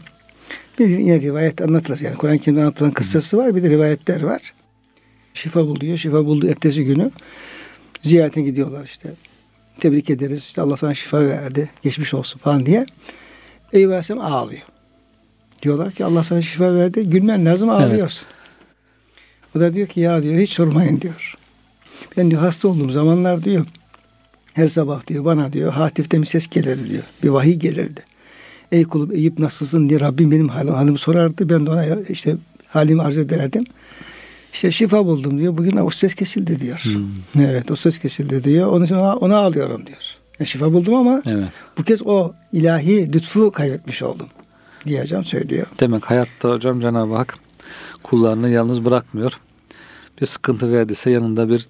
bir 0.80 0.88
yine 0.88 1.22
rivayet 1.22 1.62
anlatılır. 1.62 2.00
Yani 2.00 2.16
Kur'an-ı 2.16 2.40
Kerim'de 2.40 2.62
anlatılan 2.62 2.92
kıssası 2.92 3.38
var. 3.38 3.56
Bir 3.56 3.64
de 3.64 3.70
rivayetler 3.70 4.22
var. 4.22 4.54
Şifa 5.34 5.68
buluyor. 5.68 5.98
Şifa 5.98 6.26
buldu 6.26 6.48
ertesi 6.48 6.86
günü. 6.86 7.12
Ziyarete 8.02 8.42
gidiyorlar 8.42 8.84
işte. 8.84 9.10
Tebrik 9.80 10.10
ederiz. 10.10 10.44
İşte 10.44 10.62
Allah 10.62 10.78
sana 10.78 10.94
şifa 10.94 11.20
verdi. 11.26 11.70
Geçmiş 11.82 12.14
olsun 12.14 12.40
falan 12.40 12.66
diye. 12.66 12.86
Eyüp 13.74 13.90
Aleyhisselam 13.90 14.26
ağlıyor. 14.26 14.62
Diyorlar 15.62 15.92
ki 15.92 16.06
Allah 16.06 16.24
sana 16.24 16.42
şifa 16.42 16.76
verdi. 16.76 17.10
Gülmen 17.10 17.46
lazım 17.46 17.70
ağlıyorsun. 17.70 18.28
O 19.56 19.60
da 19.60 19.74
diyor 19.74 19.88
ki 19.88 20.00
ya 20.00 20.24
diyor 20.24 20.40
hiç 20.40 20.54
sormayın 20.54 21.02
diyor. 21.02 21.36
Ben 22.18 22.32
diyor 22.32 22.42
hasta 22.42 22.68
olduğum 22.68 22.90
zamanlar 22.90 23.44
diyor 23.44 23.66
her 24.54 24.68
sabah 24.68 25.08
diyor 25.08 25.26
bana 25.26 25.54
diyor 25.54 25.72
hatifte 25.74 26.20
bir 26.22 26.26
ses 26.26 26.48
gelirdi 26.48 26.90
diyor. 26.90 27.04
Bir 27.24 27.30
vahiy 27.30 27.56
gelirdi. 27.56 28.04
Ey 28.72 28.84
kulum 28.84 29.12
Eyüp 29.12 29.40
nasılsın 29.40 29.90
diye 29.90 30.00
Rabbim 30.00 30.32
benim 30.32 30.50
halim, 30.50 30.74
halimi 30.74 30.98
sorardı. 30.98 31.50
Ben 31.50 31.66
de 31.66 31.70
ona 31.70 31.86
işte 32.10 32.36
halimi 32.68 33.02
arz 33.02 33.18
ederdim. 33.18 33.64
İşte 34.54 34.72
şifa 34.72 35.06
buldum 35.06 35.40
diyor. 35.40 35.58
Bugün 35.58 35.78
o 35.78 35.90
ses 35.90 36.16
kesildi 36.16 36.60
diyor. 36.60 36.84
Evet 37.40 37.72
o 37.72 37.76
ses 37.76 38.00
kesildi 38.00 38.44
diyor. 38.44 38.68
Onun 38.68 38.86
için 38.86 38.96
ona, 38.96 39.16
ona 39.16 39.38
ağlıyorum 39.38 39.88
diyor. 39.88 40.16
Ya 40.40 40.46
şifa 40.46 40.74
buldum 40.74 40.96
ama 40.96 41.22
Evet. 41.26 41.50
bu 41.78 41.84
kez 41.84 42.02
o 42.06 42.34
ilahi 42.54 43.14
lütfu 43.14 43.52
kaybetmiş 43.52 44.04
oldum 44.04 44.28
diye 44.86 45.02
hocam 45.02 45.26
söylüyor. 45.26 45.68
Demek 45.80 46.06
hayatta 46.06 46.50
hocam 46.50 46.82
Cenab-ı 46.82 47.16
Hak 47.16 47.38
kullarını 48.04 48.50
yalnız 48.50 48.86
bırakmıyor. 48.86 49.40
Bir 50.22 50.26
sıkıntı 50.26 50.72
verdiyse 50.72 51.12
yanında 51.12 51.50
bir 51.50 51.68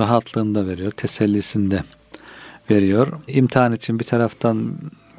rahatlığını 0.00 0.54
da 0.54 0.66
veriyor. 0.66 0.92
Tesellisini 0.92 1.70
de 1.70 1.82
veriyor. 2.70 3.12
İmtihan 3.28 3.72
için 3.72 3.98
bir 3.98 4.04
taraftan 4.04 4.72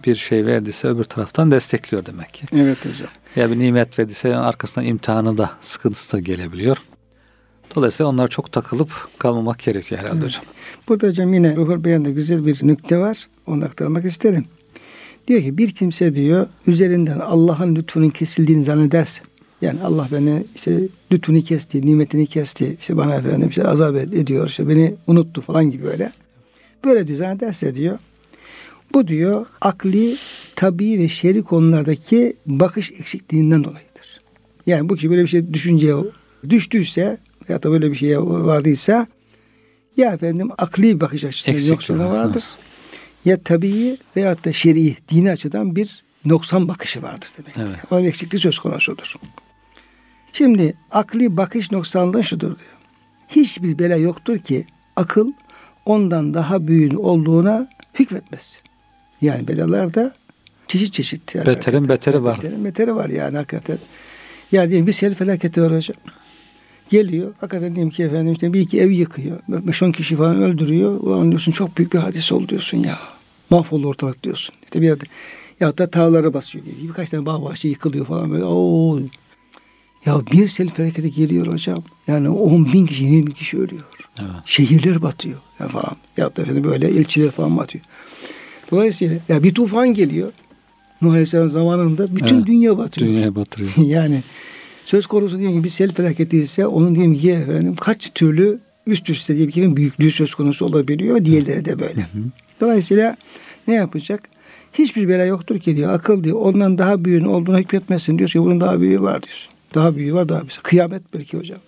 bir 0.06 0.16
şey 0.16 0.46
verdiyse 0.46 0.88
öbür 0.88 1.04
taraftan 1.04 1.51
destekliyor 1.51 2.06
demek 2.06 2.34
ki. 2.34 2.46
Evet 2.56 2.77
hocam. 2.86 3.10
Ya 3.36 3.51
bir 3.51 3.60
nimet 3.60 4.00
verdiyse 4.00 4.36
arkasından 4.36 4.88
imtihanı 4.88 5.38
da 5.38 5.51
sıkıntısı 5.62 6.18
da 6.18 6.20
gelebiliyor. 6.20 6.77
Dolayısıyla 7.75 8.10
onlar 8.10 8.27
çok 8.27 8.51
takılıp 8.51 8.89
kalmamak 9.18 9.60
gerekiyor 9.60 10.01
herhalde 10.01 10.25
hocam. 10.25 10.44
Burada 10.89 11.08
hocam 11.08 11.34
yine 11.34 11.56
Ruhul 11.56 11.84
Beyan'da 11.84 12.10
güzel 12.10 12.46
bir 12.46 12.60
nükte 12.63 12.98
var. 12.98 13.27
Onu 13.48 13.66
aktarmak 13.66 14.06
isterim. 14.06 14.46
Diyor 15.27 15.42
ki 15.42 15.58
bir 15.58 15.72
kimse 15.72 16.16
diyor 16.16 16.48
üzerinden 16.68 17.20
Allah'ın 17.20 17.75
lütfunun 17.75 18.10
kesildiğini 18.10 18.63
zannederse 18.63 19.22
yani 19.62 19.82
Allah 19.84 20.08
beni 20.12 20.44
işte 20.56 20.80
lütfunu 21.12 21.42
kesti, 21.42 21.86
nimetini 21.86 22.27
kesti, 22.27 22.77
işte 22.80 22.98
bana 22.98 23.16
efendim 23.16 23.50
işte 23.50 23.68
azap 23.68 23.96
ed- 23.96 24.20
ediyor, 24.20 24.48
işte 24.48 24.70
beni 24.70 24.96
unuttu 25.08 25.42
falan 25.42 25.72
gibi 25.72 25.84
böyle. 25.84 26.12
Böyle 26.86 27.08
diyor 27.08 27.20
zannederse 27.20 27.76
diyor. 27.76 28.00
Bu 28.94 29.08
diyor 29.08 29.46
akli, 29.62 30.18
tabii 30.56 31.00
ve 31.00 31.08
şer'i 31.08 31.44
konulardaki 31.44 32.38
bakış 32.46 32.92
eksikliğinden 32.92 33.64
dolayıdır. 33.64 34.22
Yani 34.66 34.90
bu 34.90 34.96
kişi 34.96 35.10
böyle 35.10 35.22
bir 35.22 35.28
şey 35.28 35.54
düşünceye 35.54 35.96
düştüyse 36.50 37.18
ya 37.50 37.64
da 37.64 37.72
böyle 37.72 37.92
bir 37.92 37.96
şeye 37.96 38.22
vardıysa 38.22 39.08
ya 39.98 40.14
efendim 40.14 40.50
akli 40.58 41.02
bakış 41.02 41.26
açısından 41.26 42.00
var. 42.00 42.06
vardır. 42.06 42.44
Ya 43.26 43.38
tabii 43.38 43.98
veyahut 44.16 44.46
da 44.46 44.54
şer'i, 44.54 44.96
dini 45.10 45.32
açıdan 45.32 45.76
bir 45.76 46.04
noksan 46.26 46.68
bakışı 46.68 47.02
vardır 47.02 47.30
demek. 47.38 47.58
Evet. 47.58 47.80
Onun 47.92 48.04
eksikliği 48.04 48.42
söz 48.42 48.60
konusudur. 48.60 49.16
Şimdi 50.34 50.74
akli 50.92 51.38
bakış 51.38 51.72
noksanlığı 51.72 52.24
şudur 52.24 52.48
diyor. 52.48 52.78
Hiçbir 53.28 53.80
bela 53.80 53.96
yoktur 53.96 54.38
ki 54.38 54.66
akıl 54.96 55.32
ondan 55.89 56.34
daha 56.34 56.67
büyüğün 56.67 56.96
olduğuna 56.96 57.67
hükmetmez. 58.00 58.62
Yani 59.22 59.48
belalar 59.48 59.94
da 59.94 60.13
çeşit 60.67 60.94
çeşit. 60.94 61.36
Yani 61.36 61.46
Beterin 61.46 61.89
beteri 61.89 62.24
var. 62.24 62.38
Beterin 62.38 62.65
beteri 62.65 62.96
var 62.96 63.10
yani 63.10 63.38
hakikaten. 63.38 63.77
Ya 64.51 64.70
diyelim 64.70 64.88
bir 64.88 64.91
sel 64.91 65.13
felaketi 65.13 65.62
var 65.62 65.75
hocam. 65.75 65.96
Geliyor. 66.89 67.34
Hakikaten 67.39 67.75
diyelim 67.75 67.91
ki 67.91 68.03
efendim 68.03 68.32
işte 68.32 68.53
bir 68.53 68.60
iki 68.60 68.82
ev 68.82 68.91
yıkıyor. 68.91 69.39
Beş 69.48 69.84
on 69.84 69.91
kişi 69.91 70.15
falan 70.15 70.41
öldürüyor. 70.41 71.00
Ulan 71.00 71.29
diyorsun 71.29 71.51
çok 71.51 71.77
büyük 71.77 71.94
bir 71.94 72.00
hadise 72.00 72.36
oldu 72.36 72.50
diyorsun 72.50 72.77
ya. 72.77 73.00
Mahvoldu 73.50 73.88
ortalık 73.88 74.24
diyorsun. 74.24 74.56
İşte 74.63 74.82
bir 74.82 74.88
yerde 74.88 75.06
ya 75.60 75.77
da 75.77 75.89
tağları 75.89 76.34
basıyor. 76.34 76.65
Diye. 76.65 76.75
Birkaç 76.84 77.10
tane 77.10 77.25
bağ 77.25 77.44
bahçe 77.44 77.67
yıkılıyor 77.67 78.06
falan 78.06 78.32
böyle. 78.32 78.44
Oo. 78.44 79.00
Ya 80.08 80.22
bir 80.32 80.48
sel 80.48 80.68
felaketi 80.70 81.12
geliyor 81.12 81.48
hocam. 81.48 81.84
Yani 82.08 82.30
10 82.30 82.74
bin 82.74 82.86
kişi, 82.86 83.04
20 83.06 83.28
bin 83.28 83.32
kişi 83.32 83.58
ölüyor. 83.58 83.82
Evet. 84.20 84.30
Şehirler 84.46 85.02
batıyor 85.02 85.38
ya 85.60 85.68
falan. 85.68 85.96
Ya 86.18 86.36
da 86.36 86.42
efendim 86.42 86.64
böyle 86.64 86.88
elçiler 86.88 87.32
falan 87.32 87.58
batıyor. 87.58 87.84
Dolayısıyla 88.72 89.18
ya 89.30 89.44
bir 89.44 89.54
tufan 89.54 89.94
geliyor. 89.94 90.32
Nuh 91.02 91.12
Aleyhisselam 91.12 91.50
zamanında 91.50 92.16
bütün 92.16 92.36
Evet. 92.36 92.48
dünya 92.48 92.78
batıyor. 92.78 93.08
Dünyaya 93.08 93.36
batırıyor. 93.36 93.72
yani 93.78 94.24
söz 94.86 95.08
konusu 95.08 95.40
diyelim 95.40 95.58
ki 95.58 95.64
bir 95.64 95.70
sel 95.70 95.94
felaketi 95.94 96.38
ise 96.38 96.68
onun 96.68 96.96
diyelim 96.96 97.16
ki 97.16 97.32
efendim 97.32 97.76
kaç 97.76 98.12
türlü 98.14 98.60
üst 98.88 99.10
üste 99.10 99.36
diyelim 99.36 99.52
ki 99.52 99.78
büyüklüğü 99.78 100.12
söz 100.12 100.36
konusu 100.36 100.66
olabiliyor. 100.66 101.26
Diğerleri 101.26 101.66
de 101.66 101.80
böyle. 101.80 102.08
Dolayısıyla 102.62 103.18
ne 103.68 103.74
yapacak? 103.74 104.30
Hiçbir 104.74 105.10
bela 105.10 105.26
yoktur 105.26 105.60
ki 105.60 105.76
diyor. 105.76 105.94
Akıl 105.94 106.24
diyor. 106.24 106.38
Ondan 106.42 106.78
daha 106.78 107.06
büyüğün 107.06 107.26
olduğuna 107.26 107.60
hükmetmesin 107.60 108.18
diyor. 108.18 108.30
ki 108.30 108.42
bunun 108.42 108.62
daha 108.62 108.82
büyüğü 108.82 109.02
var 109.02 109.24
diyorsun. 109.24 109.54
Daha 109.76 109.96
büyüğü 109.96 110.14
var 110.14 110.30
daha 110.30 110.42
büyüğü. 110.42 110.62
Kıyamet 110.64 111.14
belki 111.14 111.38
hocam. 111.38 111.60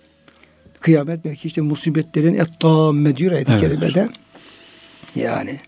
Kıyamet 0.80 1.24
belki 1.24 1.48
işte 1.48 1.60
musibetlerin 1.60 2.34
ettamme 2.34 3.16
diyor 3.16 3.32
ayet-i 3.32 3.52
Evet. 3.52 3.60
kerimede. 3.60 4.08
Yani 5.14 5.60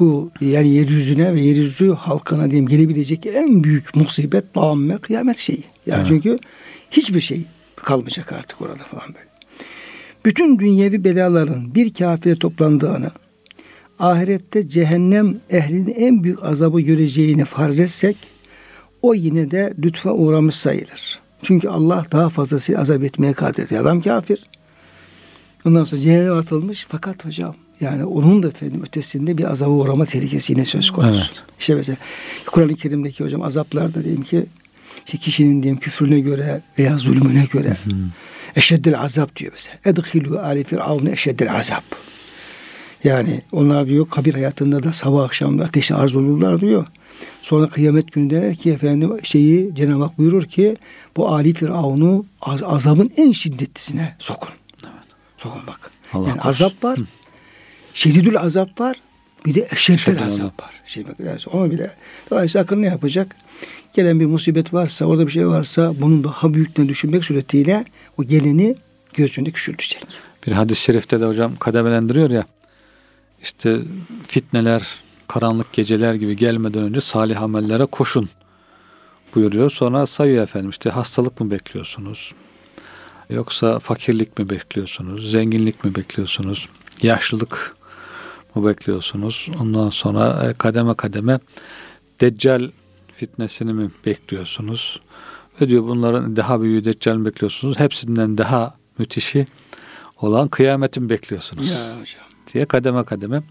bu 0.00 0.30
yani 0.40 0.68
yeryüzüne 0.68 1.34
ve 1.34 1.40
yeryüzü 1.40 1.92
halkına 1.92 2.50
diyeyim 2.50 2.68
gelebilecek 2.68 3.26
en 3.26 3.64
büyük 3.64 3.96
musibet 3.96 4.54
tamme 4.54 4.98
kıyamet 4.98 5.36
şeyi. 5.36 5.64
Yani 5.86 5.98
Evet. 5.98 6.06
çünkü 6.08 6.36
hiçbir 6.90 7.20
şey 7.20 7.42
kalmayacak 7.76 8.32
artık 8.32 8.60
orada 8.60 8.84
falan 8.84 9.08
böyle. 9.14 9.28
Bütün 10.24 10.58
dünyevi 10.58 11.04
belaların 11.04 11.74
bir 11.74 11.94
kafire 11.94 12.36
toplandığını, 12.36 13.10
ahirette 13.98 14.68
cehennem 14.68 15.40
ehlinin 15.50 15.94
en 15.94 16.24
büyük 16.24 16.44
azabı 16.44 16.80
göreceğini 16.80 17.44
farz 17.44 17.80
etsek, 17.80 18.16
o 19.02 19.14
yine 19.14 19.50
de 19.50 19.74
lütfa 19.78 20.12
uğramış 20.12 20.54
sayılır. 20.54 21.20
Çünkü 21.42 21.68
Allah 21.68 22.04
daha 22.12 22.28
fazlası 22.28 22.78
azap 22.78 23.02
etmeye 23.02 23.32
kadir. 23.32 23.72
Adam 23.72 24.00
kafir. 24.00 24.44
Ondan 25.64 25.84
sonra 25.84 26.00
cehenneme 26.00 26.36
atılmış 26.36 26.86
fakat 26.88 27.24
hocam 27.24 27.54
yani 27.80 28.04
onun 28.04 28.42
da 28.42 28.48
efendim 28.48 28.82
ötesinde 28.86 29.38
bir 29.38 29.44
azaba 29.44 29.70
uğrama 29.70 30.04
tehlikesi 30.04 30.52
yine 30.52 30.64
söz 30.64 30.90
konusu. 30.90 31.32
Evet. 31.32 31.42
İşte 31.60 31.74
mesela 31.74 31.96
Kur'an-ı 32.46 32.74
Kerim'deki 32.74 33.24
hocam 33.24 33.42
azaplarda 33.42 34.04
diyelim 34.04 34.22
ki 34.22 34.46
işte 35.06 35.18
kişinin 35.18 35.62
diyelim 35.62 35.80
küfrüne 35.80 36.20
göre 36.20 36.62
veya 36.78 36.98
zulmüne 36.98 37.46
göre 37.52 37.76
eşeddel 38.56 39.00
azap 39.00 39.36
diyor 39.36 39.52
mesela. 39.52 39.76
Edhilu 39.84 40.38
ali 40.38 40.64
firavun 40.64 41.06
eşeddel 41.06 41.58
azap. 41.58 41.84
Yani 43.04 43.42
onlar 43.52 43.86
diyor 43.86 44.08
kabir 44.10 44.34
hayatında 44.34 44.82
da 44.82 44.92
sabah 44.92 45.24
akşam 45.24 45.58
da 45.58 45.64
ateşe 45.64 45.94
arz 45.94 46.16
olurlar 46.16 46.60
diyor. 46.60 46.86
Sonra 47.42 47.68
kıyamet 47.68 48.12
günü 48.12 48.30
der 48.30 48.56
ki 48.56 48.70
efendim 48.70 49.12
şeyi 49.22 49.74
Cenab-ı 49.74 50.02
Hak 50.02 50.18
buyurur 50.18 50.44
ki 50.44 50.76
bu 51.16 51.28
Ali 51.28 51.52
Firavun'u 51.54 52.26
az- 52.40 52.62
azabın 52.62 53.10
en 53.16 53.32
şiddetlisine 53.32 54.16
sokun. 54.18 54.48
Sokun 55.36 55.62
bak. 55.66 55.90
Allah 56.12 56.28
yani 56.28 56.38
korusun. 56.38 56.64
azap 56.64 56.84
var. 56.84 56.98
Şedidül 57.94 58.38
azap 58.38 58.80
var. 58.80 58.96
Bir 59.46 59.54
de 59.54 59.68
Eşeddel 59.72 60.26
azap 60.26 60.62
var. 60.62 60.70
Şimdi 60.86 61.08
biraz 61.18 61.48
onu 61.48 61.70
bile. 61.70 61.90
Dolayısıyla 62.30 62.62
akıl 62.62 62.76
ne 62.76 62.86
yapacak? 62.86 63.36
Gelen 63.94 64.20
bir 64.20 64.26
musibet 64.26 64.74
varsa, 64.74 65.04
orada 65.04 65.26
bir 65.26 65.32
şey 65.32 65.48
varsa 65.48 65.94
bunun 66.00 66.24
daha 66.24 66.54
büyüklerini 66.54 66.88
düşünmek 66.90 67.24
suretiyle 67.24 67.84
o 68.18 68.24
geleni 68.24 68.74
gözünde 69.14 69.50
küçültecek. 69.50 70.06
Bir 70.46 70.52
hadis-i 70.52 70.82
şerifte 70.82 71.20
de 71.20 71.24
hocam 71.26 71.56
kademelendiriyor 71.56 72.30
ya. 72.30 72.44
İşte 73.42 73.80
fitneler, 74.26 74.86
karanlık 75.28 75.72
geceler 75.72 76.14
gibi 76.14 76.36
gelmeden 76.36 76.82
önce 76.82 77.00
salih 77.00 77.42
amellere 77.42 77.86
koşun 77.86 78.28
buyuruyor. 79.34 79.70
Sonra 79.70 80.06
sayıyor 80.06 80.42
efendim 80.42 80.70
işte 80.70 80.90
hastalık 80.90 81.40
mı 81.40 81.50
bekliyorsunuz? 81.50 82.34
Yoksa 83.30 83.78
fakirlik 83.78 84.38
mi 84.38 84.50
bekliyorsunuz? 84.50 85.30
Zenginlik 85.30 85.84
mi 85.84 85.94
bekliyorsunuz? 85.94 86.68
Yaşlılık 87.02 87.76
mı 88.54 88.68
bekliyorsunuz? 88.68 89.48
Ondan 89.60 89.90
sonra 89.90 90.46
e, 90.50 90.54
kademe 90.54 90.94
kademe 90.94 91.40
Deccal 92.20 92.70
fitnesini 93.16 93.72
mi 93.72 93.90
bekliyorsunuz? 94.06 95.00
Ve 95.60 95.68
diyor 95.68 95.82
bunların 95.82 96.36
daha 96.36 96.60
büyüğü 96.60 96.84
Deccal 96.84 97.24
bekliyorsunuz? 97.24 97.78
Hepsinden 97.78 98.38
daha 98.38 98.74
müthişi 98.98 99.46
olan 100.20 100.48
kıyametin 100.48 101.10
bekliyorsunuz 101.10 101.70
Ya 101.70 101.76
hocam. 102.00 102.27
Diye 102.54 102.64
kademe 102.64 103.04
kademe. 103.04 103.42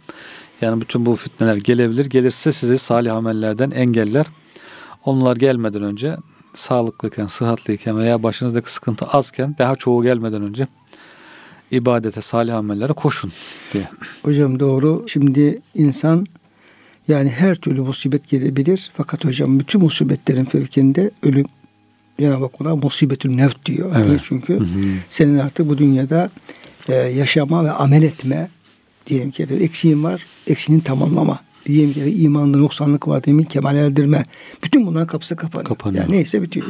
Yani 0.62 0.82
bütün 0.82 1.06
bu 1.06 1.16
fitneler 1.16 1.56
gelebilir. 1.56 2.06
Gelirse 2.06 2.51
sizi 2.51 2.77
salih 2.77 3.16
amellerden 3.16 3.72
engeller. 3.72 4.25
Onlar 5.06 5.36
gelmeden 5.36 5.84
önce 5.84 6.18
sağlıklıyken, 6.54 7.27
sıhhatliyken 7.27 7.98
veya 7.98 8.24
başınızdaki 8.24 8.74
sıkıntı 8.74 9.06
azken 9.06 9.56
daha 9.60 9.75
çoğu 9.75 10.04
gelmeden 10.04 10.42
önce 10.42 10.68
ibadete, 11.72 12.22
salih 12.22 12.56
amellere 12.56 12.94
koşun 12.94 13.32
diye. 13.74 13.89
Hocam 14.24 14.60
doğru. 14.60 15.06
Şimdi 15.08 15.62
insan 15.75 16.25
yani 17.08 17.30
her 17.30 17.56
türlü 17.56 17.82
musibet 17.82 18.30
gelebilir. 18.30 18.89
Fakat 18.94 19.25
hocam 19.25 19.60
bütün 19.60 19.82
musibetlerin 19.82 20.46
fevkinde 20.46 21.12
ölüm 21.24 21.46
Cenab-ı 22.20 22.44
Hak 22.44 22.62
ona 22.62 22.75
musibetül 22.75 23.36
nevt 23.36 23.66
diyor. 23.66 23.92
Evet. 23.96 24.06
Niye? 24.06 24.20
Çünkü 24.24 24.54
Hı 24.60 24.63
hı. 24.63 24.86
senin 25.10 25.38
artık 25.38 25.70
bu 25.70 25.77
dünyada 25.77 26.30
e, 26.89 26.94
yaşama 26.94 27.63
ve 27.63 27.72
amel 27.72 28.04
etme 28.04 28.50
diyelim 29.07 29.31
ki 29.31 29.43
efendim, 29.43 29.65
eksiğin 29.65 30.03
var, 30.03 30.25
eksiğini 30.47 30.83
tamamlama. 30.83 31.39
Diyelim 31.65 31.93
ki 31.93 31.99
efendim, 31.99 32.25
imanda 32.25 32.57
noksanlık 32.57 33.07
var, 33.07 33.23
diyelim 33.23 33.43
kemal 33.43 33.75
erdirme. 33.75 34.23
Bütün 34.63 34.87
bunların 34.87 35.07
kapısı 35.07 35.35
kapanıyor. 35.35 35.69
Kapanıyor. 35.69 36.03
Yani 36.03 36.15
neyse 36.15 36.41
bitiyor. 36.41 36.65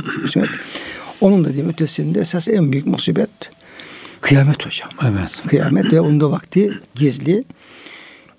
Onun 1.22 1.46
da 1.46 1.50
diyeyim 1.50 1.70
ötesinde 1.70 2.20
esas 2.20 2.48
en 2.48 2.72
büyük 2.72 2.86
musibet 2.86 3.30
kıyamet 4.22 4.66
hocam. 4.66 4.90
Evet. 5.04 5.32
Kıyamet 5.48 5.94
ve 5.94 6.02
onun 6.02 6.20
da 6.20 6.32
vakti 6.32 6.72
gizli. 6.96 7.44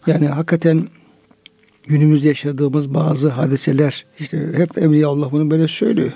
Yani 0.07 0.29
hakikaten 0.29 0.89
günümüzde 1.87 2.29
yaşadığımız 2.29 2.95
bazı 2.95 3.29
hadiseler 3.29 4.07
işte 4.19 4.53
hep 4.57 4.79
Evliya 4.79 5.09
Allah 5.09 5.33
bunu 5.33 5.51
böyle 5.51 5.69
söylüyor. 5.69 6.13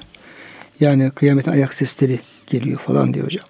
Yani 0.80 1.10
kıyametin 1.10 1.50
ayak 1.50 1.74
sesleri 1.74 2.20
geliyor 2.46 2.78
falan 2.78 3.14
diyor 3.14 3.26
hocam. 3.26 3.44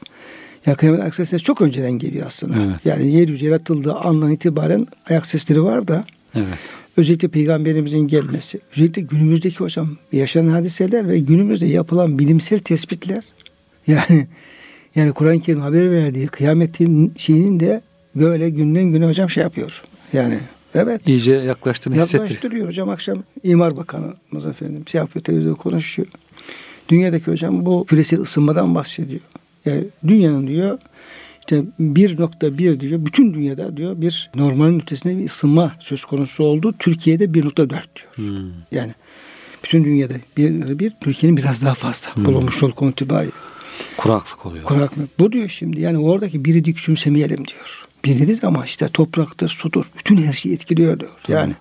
Yani 0.66 0.76
kıyametin 0.76 1.02
ayak 1.02 1.14
sesleri 1.14 1.42
çok 1.42 1.60
önceden 1.60 1.92
geliyor 1.92 2.26
aslında. 2.26 2.54
Evet. 2.62 2.74
Yani 2.84 3.12
yeryüzü 3.12 3.46
yaratıldığı 3.46 3.94
andan 3.94 4.30
itibaren 4.32 4.86
ayak 5.10 5.26
sesleri 5.26 5.62
var 5.62 5.88
da 5.88 6.04
Evet. 6.34 6.46
özellikle 6.96 7.28
peygamberimizin 7.28 7.98
gelmesi, 7.98 8.60
özellikle 8.72 9.02
günümüzdeki 9.02 9.56
hocam 9.56 9.88
yaşanan 10.12 10.50
hadiseler 10.50 11.08
ve 11.08 11.18
günümüzde 11.18 11.66
yapılan 11.66 12.18
bilimsel 12.18 12.58
tespitler 12.58 13.24
yani 13.86 14.26
yani 14.94 15.12
Kur'an-ı 15.12 15.40
Kerim 15.40 15.60
haber 15.60 15.90
verdiği 15.90 16.26
kıyametin 16.26 17.14
şeyinin 17.16 17.60
de 17.60 17.80
böyle 18.14 18.50
günden 18.50 18.84
güne 18.84 19.06
hocam 19.06 19.30
şey 19.30 19.42
yapıyor. 19.42 19.82
Yani 20.12 20.38
evet. 20.74 21.00
İyice 21.06 21.32
yaklaştığını 21.32 21.94
hissettiriyor. 21.94 22.28
Yaklaştırıyor 22.28 22.66
hocam 22.66 22.88
akşam 22.88 23.22
İmar 23.42 23.76
Bakanımız 23.76 24.46
efendim 24.46 24.84
şey 24.88 24.98
yapıyor 24.98 25.24
televizyonda 25.24 25.58
konuşuyor. 25.58 26.08
Dünyadaki 26.88 27.30
hocam 27.30 27.66
bu 27.66 27.84
küresel 27.88 28.20
ısınmadan 28.20 28.74
bahsediyor. 28.74 29.20
Yani 29.66 29.84
dünyanın 30.06 30.46
diyor 30.46 30.78
işte 31.40 31.64
1.1 31.80 32.80
diyor 32.80 33.06
bütün 33.06 33.34
dünyada 33.34 33.76
diyor 33.76 34.00
bir 34.00 34.30
normalin 34.34 34.80
ötesinde 34.80 35.18
bir 35.18 35.24
ısınma 35.24 35.72
söz 35.80 36.04
konusu 36.04 36.44
oldu. 36.44 36.74
Türkiye'de 36.78 37.24
1.4 37.24 37.68
diyor. 37.68 37.82
Hmm. 38.14 38.50
Yani 38.72 38.92
bütün 39.64 39.84
dünyada 39.84 40.14
bir, 40.36 40.78
bir 40.78 40.92
Türkiye'nin 41.00 41.36
biraz 41.36 41.62
daha 41.62 41.74
fazla 41.74 42.16
Hmm. 42.16 42.24
bulunmuş 42.24 42.62
ol 42.62 42.88
itibariyle. 42.88 43.32
Kuraklık 43.96 44.46
oluyor. 44.46 44.64
Kuraklık. 44.64 45.18
Bu 45.18 45.32
diyor 45.32 45.48
şimdi 45.48 45.80
yani 45.80 45.98
oradaki 45.98 46.44
biri 46.44 46.64
dik 46.64 46.76
küçümsemeyelim 46.76 47.36
diyor. 47.36 47.82
Bir 48.04 48.14
dediğiniz 48.14 48.44
ama 48.44 48.64
işte 48.64 48.88
topraktır, 48.88 49.48
sudur. 49.48 49.84
Bütün 49.98 50.16
her 50.16 50.32
şeyi 50.32 50.54
etkiliyor 50.54 51.00
diyor. 51.00 51.10
Yani 51.28 51.52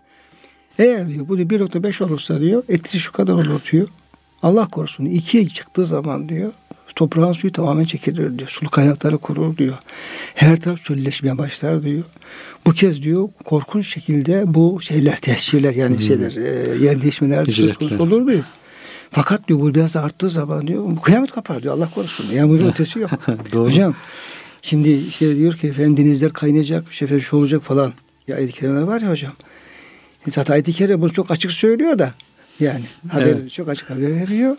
eğer 0.80 1.10
diyor 1.10 1.28
bu 1.28 1.38
diyor 1.38 1.50
1.5 1.50 2.04
olursa 2.04 2.42
diyor 2.42 2.64
etkisi 2.70 3.00
şu 3.00 3.12
kadar 3.12 3.34
olur 3.34 3.62
diyor. 3.72 3.88
Allah 4.44 4.68
korusun 4.68 5.06
ikiye 5.06 5.48
çıktığı 5.48 5.86
zaman 5.86 6.30
diyor 6.30 6.54
toprağın 6.96 7.34
suyu 7.34 7.54
tamamen 7.54 7.84
çekilir 7.84 8.38
diyor. 8.40 8.50
Sulu 8.50 8.70
kaynakları 8.70 9.18
kurur 9.18 9.58
diyor. 9.58 9.78
Her 10.36 10.60
taraf 10.62 10.84
çölleşmeye 10.84 11.38
başlar 11.38 11.84
diyor. 11.84 12.04
Bu 12.66 12.72
kez 12.72 13.04
diyor 13.04 13.30
korkunç 13.46 13.88
şekilde 13.88 14.44
bu 14.46 14.82
şeyler 14.82 15.18
tesirler 15.20 15.74
yani 15.74 16.02
şeyler 16.02 16.36
e, 16.36 16.84
yer 16.86 17.02
değişmeler 17.02 17.46
söz 17.46 17.78
konusu 17.78 18.04
olur 18.04 18.28
diyor. 18.28 18.44
Fakat 19.12 19.48
diyor 19.48 19.60
bu 19.60 19.76
biraz 19.76 19.96
arttığı 19.96 20.30
zaman 20.30 20.68
diyor 20.68 20.98
kıyamet 21.04 21.32
kapar 21.32 21.64
diyor 21.64 21.74
Allah 21.74 21.90
korusun. 21.96 22.26
Yani 22.34 22.50
bunun 22.50 22.70
ötesi 22.72 23.00
yok. 23.00 23.12
Doğru. 23.54 23.66
Hocam 23.66 23.96
şimdi 24.62 24.90
işte 24.90 25.36
diyor 25.36 25.54
ki 25.54 25.68
efendim 25.68 25.98
denizler 25.98 26.34
kaynayacak, 26.34 26.94
şefer 26.94 27.20
şu 27.20 27.38
olacak 27.38 27.64
falan. 27.64 27.94
Ya 28.28 28.36
ayet-i 28.36 28.54
kerimeler 28.54 28.82
var 28.82 29.02
ya 29.02 29.10
hocam. 29.10 29.34
Zaten 30.30 30.54
ayet-i 30.54 30.74
kerime 30.74 31.02
bunu 31.02 31.12
çok 31.14 31.32
açık 31.32 31.52
söylüyor 31.52 32.00
da 32.00 32.14
yani 32.60 32.84
haber 33.10 33.26
Evet. 33.26 33.52
çok 33.52 33.70
açık 33.70 33.90
haber 33.90 34.16
veriyor. 34.16 34.56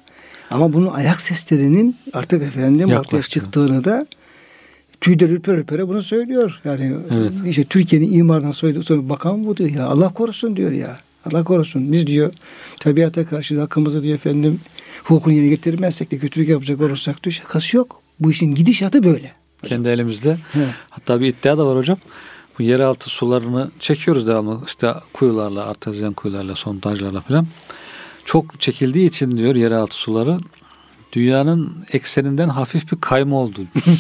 Ama 0.53 0.73
bunun 0.73 0.87
ayak 0.87 1.21
seslerinin 1.21 1.97
artık 2.13 2.43
efendim 2.43 2.85
ortaya 2.87 2.95
Yaklaştı. 2.95 3.31
çıktığını 3.31 3.85
da 3.85 4.07
tüyler 5.01 5.29
ürper 5.29 5.55
ürpere 5.55 5.89
bunu 5.89 6.03
söylüyor. 6.03 6.61
Yani 6.65 6.97
Evet. 7.11 7.33
işte 7.47 7.65
Türkiye'nin 7.65 8.13
imardan 8.13 8.51
soyduğu 8.53 8.83
sonra 8.83 9.09
bakan 9.09 9.45
bu 9.47 9.57
diyor 9.57 9.71
ya 9.71 9.87
Allah 9.87 10.09
korusun 10.13 10.57
diyor 10.57 10.71
ya. 10.73 10.97
Allah 11.31 11.45
korusun. 11.45 11.93
Biz 11.93 12.07
diyor 12.07 12.33
tabiata 12.81 13.27
karşı 13.27 13.61
hakkımızı 13.61 14.03
diyor 14.03 14.15
efendim 14.15 14.61
hukukunu 15.05 15.35
yerine 15.35 15.49
getirmezsek 15.51 16.11
de 16.11 16.19
kötülük 16.19 16.49
yapacak 16.49 16.81
olursak 16.81 17.25
diyor 17.25 17.33
şakası 17.33 17.77
yok. 17.77 18.01
Bu 18.21 18.31
işin 18.31 18.55
gidişatı 18.55 19.05
böyle. 19.05 19.33
Kendi 19.63 19.89
elimizde. 19.89 20.37
He. 20.53 20.61
Hatta 20.91 21.21
bir 21.21 21.27
iddia 21.27 21.59
da 21.59 21.67
var 21.67 21.77
hocam. 21.77 21.99
Bu 22.59 22.63
yeraltı 22.63 23.11
sularını 23.11 23.71
çekiyoruz 23.79 24.27
devamlı. 24.27 24.61
İşte 24.67 24.95
kuyularla, 25.13 25.65
artezyen 25.67 26.13
kuyularla, 26.13 26.57
sondajlarla 26.57 27.21
falan. 27.21 27.47
Çok 28.25 28.61
çekildiği 28.61 29.09
için 29.09 29.37
diyor 29.39 29.55
yeraltı 29.55 29.95
suları 29.95 30.39
dünyanın 31.13 31.85
ekseninden 31.93 32.49
hafif 32.49 32.93
bir 32.93 33.01
kayma 33.01 33.37
oldu. 33.37 33.61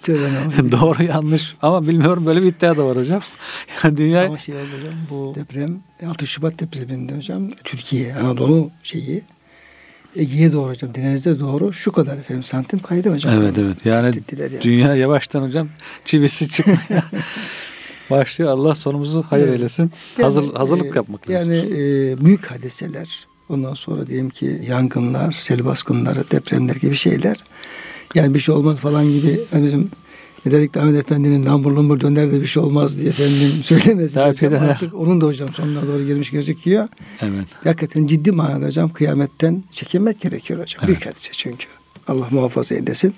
Doğru 0.72 1.02
yanlış 1.02 1.54
ama 1.62 1.88
bilmiyorum 1.88 2.26
böyle 2.26 2.42
bir 2.42 2.46
iddia 2.46 2.76
da 2.76 2.86
var 2.86 2.96
hocam. 2.96 3.22
Yani 3.84 3.96
dünya 3.96 4.26
Ama 4.26 4.38
şey 4.38 4.54
oldu 4.54 4.64
hocam 4.78 4.94
bu 5.10 5.32
deprem 5.34 5.80
6 6.06 6.26
Şubat 6.26 6.60
depreminde 6.60 7.16
hocam 7.16 7.50
Türkiye 7.64 8.14
Anadolu 8.14 8.70
şeyi 8.82 9.22
Ege'ye 10.16 10.52
doğru 10.52 10.70
hocam 10.70 10.94
denize 10.94 11.40
doğru 11.40 11.72
şu 11.72 11.92
kadar 11.92 12.16
efendim 12.16 12.42
santim 12.42 12.78
kaydı 12.78 13.12
hocam. 13.12 13.34
Evet 13.42 13.58
evet 13.58 13.86
yani 13.86 14.22
yani. 14.38 14.62
dünya 14.62 14.94
yavaştan 14.94 15.42
hocam 15.42 15.68
çivisi 16.04 16.48
çıkmaya 16.48 17.04
başlıyor. 18.10 18.50
Allah 18.50 18.74
sonumuzu 18.74 19.24
hayır 19.30 19.44
Evet. 19.44 19.56
eylesin. 19.58 19.82
Yani, 19.82 20.24
Hazır, 20.24 20.54
hazırlık 20.54 20.96
e, 20.96 20.98
yapmak 20.98 21.30
lazım. 21.30 21.52
Yani 21.52 21.66
e, 21.72 22.24
büyük 22.24 22.50
hadiseler 22.50 23.26
ondan 23.50 23.74
sonra 23.74 24.06
diyelim 24.06 24.30
ki 24.30 24.60
yangınlar, 24.68 25.32
sel 25.32 25.64
baskınları, 25.64 26.30
depremler 26.30 26.74
gibi 26.74 26.94
şeyler. 26.94 27.44
Yani 28.14 28.34
bir 28.34 28.38
şey 28.38 28.54
olmaz 28.54 28.78
falan 28.78 29.12
gibi 29.12 29.40
hani 29.50 29.64
bizim 29.64 29.90
ne 30.46 30.52
dedik 30.52 30.74
de 30.74 30.80
Ahmet 30.80 30.96
Efendi'nin 30.96 31.46
lambur 31.46 31.72
lumbur 31.72 32.00
döner 32.00 32.32
de 32.32 32.40
bir 32.40 32.46
şey 32.46 32.62
olmaz 32.62 32.98
diye 32.98 33.08
efendim 33.08 33.52
söylemez. 33.62 34.16
Hocam. 34.16 34.62
Artık 34.62 34.94
onun 34.94 35.20
da 35.20 35.26
hocam 35.26 35.52
sonuna 35.52 35.86
doğru 35.86 36.06
gelmiş 36.06 36.30
gözüküyor. 36.30 36.88
Evet. 37.20 37.46
Hakikaten 37.64 38.06
ciddi 38.06 38.32
manada 38.32 38.66
hocam 38.66 38.92
kıyametten 38.92 39.64
çekinmek 39.70 40.20
gerekiyor 40.20 40.60
hocam. 40.60 40.78
Evet. 40.78 40.88
Büyük 40.88 41.06
hadise 41.06 41.30
çünkü. 41.32 41.66
Allah 42.08 42.26
muhafaza 42.30 42.74
eylesin. 42.74 43.14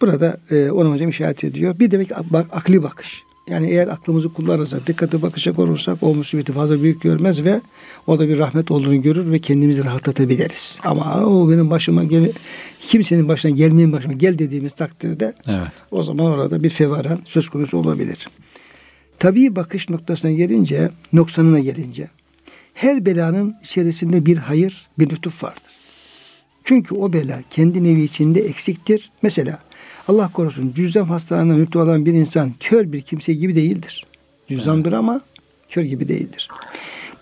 Burada 0.00 0.40
e, 0.50 0.70
ona 0.70 0.90
hocam 0.90 1.08
işaret 1.08 1.44
ediyor. 1.44 1.78
Bir 1.78 1.90
demek 1.90 2.10
bak, 2.30 2.46
akli 2.52 2.82
bakış. 2.82 3.25
Yani 3.50 3.70
eğer 3.70 3.88
aklımızı 3.88 4.32
kullanırsak, 4.32 4.86
dikkate 4.86 5.22
bakacak 5.22 5.58
olursak 5.58 6.02
o 6.02 6.14
musibeti 6.14 6.52
fazla 6.52 6.82
büyük 6.82 7.02
görmez 7.02 7.44
ve 7.44 7.60
o 8.06 8.18
da 8.18 8.28
bir 8.28 8.38
rahmet 8.38 8.70
olduğunu 8.70 9.02
görür 9.02 9.32
ve 9.32 9.38
kendimizi 9.38 9.84
rahatlatabiliriz. 9.84 10.80
Ama 10.84 11.24
o 11.26 11.50
benim 11.50 11.70
başıma 11.70 12.04
gel 12.04 12.32
kimsenin 12.80 13.28
başına 13.28 13.50
gelmeyen 13.50 13.92
başıma 13.92 14.14
gel 14.14 14.38
dediğimiz 14.38 14.72
takdirde 14.72 15.34
Evet. 15.46 15.68
o 15.90 16.02
zaman 16.02 16.26
orada 16.26 16.62
bir 16.62 16.70
fevaran 16.70 17.18
söz 17.24 17.48
konusu 17.48 17.78
olabilir. 17.78 18.28
Tabii 19.18 19.56
bakış 19.56 19.90
noktasına 19.90 20.30
gelince, 20.30 20.90
noksanına 21.12 21.60
gelince 21.60 22.08
her 22.74 23.06
belanın 23.06 23.56
içerisinde 23.64 24.26
bir 24.26 24.36
hayır, 24.36 24.86
bir 24.98 25.10
lütuf 25.10 25.44
vardır. 25.44 25.72
Çünkü 26.64 26.94
o 26.94 27.12
bela 27.12 27.42
kendi 27.50 27.84
nevi 27.84 28.02
içinde 28.02 28.40
eksiktir. 28.40 29.10
Mesela 29.22 29.58
Allah 30.08 30.32
korusun 30.32 30.72
cüzdan 30.76 31.04
hastalığına 31.04 31.54
müptela 31.54 31.82
olan 31.82 32.06
bir 32.06 32.12
insan 32.12 32.52
kör 32.60 32.92
bir 32.92 33.02
kimse 33.02 33.32
gibi 33.32 33.54
değildir. 33.54 34.06
Cüzdandır 34.48 34.92
ama 34.92 35.20
Kör 35.68 35.82
gibi 35.82 36.08
değildir. 36.08 36.48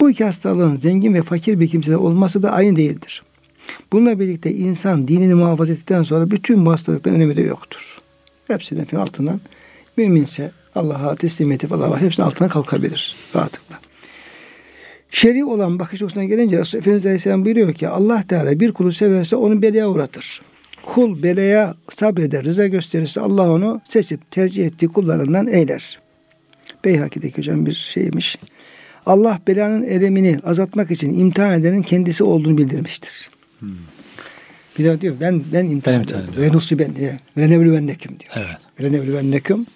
Bu 0.01 0.11
iki 0.11 0.25
hastalığın 0.25 0.77
zengin 0.77 1.15
ve 1.15 1.23
fakir 1.23 1.61
bir 1.61 1.69
kimsede 1.69 1.97
olması 1.97 2.43
da 2.43 2.51
aynı 2.51 2.77
değildir. 2.77 3.23
Bununla 3.93 4.21
birlikte 4.21 4.53
insan 4.55 5.09
dinini 5.09 5.35
muhafaza 5.35 5.73
ettikten 5.73 6.03
sonra 6.03 6.31
bütün 6.31 6.67
bu 6.67 6.73
hastalıkların 6.73 7.15
önemi 7.15 7.37
de 7.37 7.43
yoktur. 7.43 7.99
Hepsinin 8.47 8.97
altından 8.97 9.41
müminse 9.97 10.53
Allah'a 10.75 11.17
teslimiyeti 11.17 11.67
falan 11.67 11.91
var. 11.91 12.01
Hepsinin 12.01 12.27
altına 12.27 12.49
kalkabilir 12.49 13.17
rahatlıkla. 13.35 13.79
Şer'i 15.11 15.45
olan 15.45 15.79
bakış 15.79 16.03
açısına 16.03 16.25
gelince 16.25 16.59
Resulullah 16.59 16.83
Efendimiz 16.83 17.07
Aleyhisselam 17.07 17.45
buyuruyor 17.45 17.73
ki 17.73 17.89
Allah 17.89 18.25
Teala 18.29 18.61
bir 18.61 18.73
kulu 18.73 18.93
severse 18.93 19.37
onu 19.37 19.63
belaya 19.63 19.89
uğratır. 19.89 20.43
Kul 20.87 21.23
belaya 21.23 21.75
sabreder, 21.89 22.45
rıza 22.45 22.67
gösterirse 22.67 23.21
Allah 23.21 23.51
onu 23.51 23.81
seçip 23.85 24.31
tercih 24.31 24.67
ettiği 24.67 24.89
kullarından 24.89 25.47
eyler. 25.47 25.99
Beyhaki'deki 26.85 27.39
hocam 27.39 27.67
bir 27.67 27.73
şeymiş. 27.73 28.39
Allah 29.07 29.39
belanın 29.47 29.83
elemini 29.83 30.39
azaltmak 30.45 30.91
için 30.91 31.19
imtihan 31.19 31.53
edenin 31.53 31.83
kendisi 31.83 32.25
olduğunu 32.25 32.59
bildirmiştir. 32.59 33.31
Hmm. 33.59 33.69
Bir 34.79 34.85
daha 34.85 35.01
diyor 35.01 35.15
ben 35.21 35.43
ben 35.53 35.65
imtihan 35.65 36.01
ben 36.01 36.05
ederim. 36.05 36.25
Ve 36.39 36.53
nusu 36.53 36.79
ben 36.79 36.97
diye. 36.97 37.21
Ve 37.37 37.51
nevlüvennekim 37.51 38.11
diyor. 38.11 38.33
Evet. 38.37 38.59
Ve 38.81 38.93
nevlüvennekim. 38.93 39.67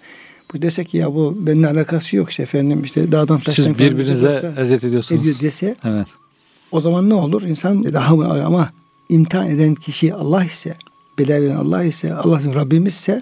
Bu 0.53 0.61
desek 0.61 0.93
ya 0.93 1.13
bu 1.13 1.47
benimle 1.47 1.67
alakası 1.67 2.15
yok 2.15 2.29
işte 2.29 2.43
efendim 2.43 2.83
işte 2.83 3.11
dağdan 3.11 3.39
taştan. 3.39 3.63
Siz 3.63 3.79
birbirinize 3.79 4.53
eziyet 4.57 4.83
ediyorsunuz. 4.83 5.21
Ediyor 5.21 5.35
dese. 5.41 5.75
Evet. 5.83 6.07
O 6.71 6.79
zaman 6.79 7.09
ne 7.09 7.13
olur? 7.13 7.41
İnsan 7.41 7.93
daha 7.93 8.13
ama 8.45 8.69
imtihan 9.09 9.47
eden 9.49 9.75
kişi 9.75 10.13
Allah 10.13 10.43
ise, 10.43 10.73
veren 11.27 11.55
Allah 11.55 11.83
ise, 11.83 12.13
Allah'ın 12.13 12.53
Rabbimiz 12.53 12.93
ise 12.93 13.21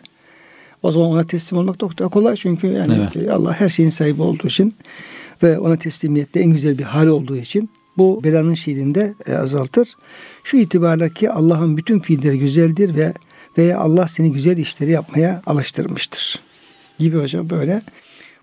o 0.84 0.92
zaman 0.92 1.10
ona 1.10 1.24
teslim 1.24 1.60
olmak 1.60 1.80
çok 1.80 2.00
daha 2.00 2.10
kolay. 2.10 2.36
Çünkü 2.36 2.68
yani 2.68 3.08
evet. 3.16 3.30
Allah 3.32 3.54
her 3.54 3.70
şeyin 3.70 3.90
sahibi 3.90 4.22
olduğu 4.22 4.48
için 4.48 4.76
ve 5.44 5.60
ona 5.60 5.78
teslimiyette 5.78 6.40
en 6.40 6.52
güzel 6.52 6.78
bir 6.78 6.84
hal 6.84 7.08
olduğu 7.08 7.38
için 7.38 7.70
bu 7.98 8.24
belanın 8.24 8.54
şiirinde 8.54 9.14
e, 9.28 9.34
azaltır. 9.34 9.94
Şu 10.44 10.58
itibarla 10.58 11.10
ki 11.10 11.32
Allah'ın 11.32 11.78
bütün 11.78 12.00
fiilleri 12.00 12.40
güzeldir 12.40 12.96
ve 12.96 13.14
veya 13.58 13.80
Allah 13.80 14.08
seni 14.08 14.32
güzel 14.32 14.58
işleri 14.58 14.92
yapmaya 14.92 15.42
alıştırmıştır. 15.46 16.40
Gibi 17.00 17.18
hocam 17.18 17.50
böyle. 17.50 17.82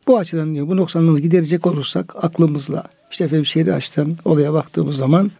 Bu 0.06 0.18
açıdan 0.18 0.54
diyor 0.54 0.68
bu 0.68 0.76
noksanlığı 0.76 1.20
giderecek 1.20 1.66
olursak 1.66 2.24
aklımızla 2.24 2.84
işte 3.10 3.24
efendim 3.24 3.46
şehri 3.46 3.74
açtan 3.74 4.16
olaya 4.24 4.52
baktığımız 4.52 4.96
zaman 4.96 5.30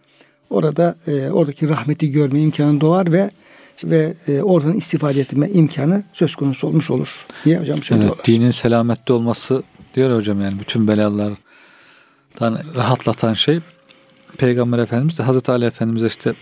orada 0.49 0.95
e, 1.07 1.29
oradaki 1.29 1.69
rahmeti 1.69 2.11
görme 2.11 2.39
imkanı 2.41 2.81
doğar 2.81 3.11
ve 3.11 3.29
ve 3.83 4.13
e, 4.27 4.41
oradan 4.41 4.73
istifade 4.73 5.19
etme 5.19 5.49
imkanı 5.49 6.03
söz 6.13 6.35
konusu 6.35 6.67
olmuş 6.67 6.89
olur 6.89 7.25
diye 7.45 7.59
hocam 7.59 7.83
söylüyorlar. 7.83 8.15
Evet, 8.15 8.27
dinin 8.27 8.51
selamette 8.51 9.13
olması 9.13 9.63
diyor 9.95 10.15
hocam 10.17 10.41
yani 10.41 10.59
bütün 10.59 10.87
belalardan 10.87 11.37
rahatlatan 12.75 13.33
şey 13.33 13.59
Peygamber 14.37 14.79
Efendimiz 14.79 15.17
de 15.17 15.23
Hazreti 15.23 15.51
Ali 15.51 15.65
Efendimiz'e 15.65 16.07
işte 16.07 16.33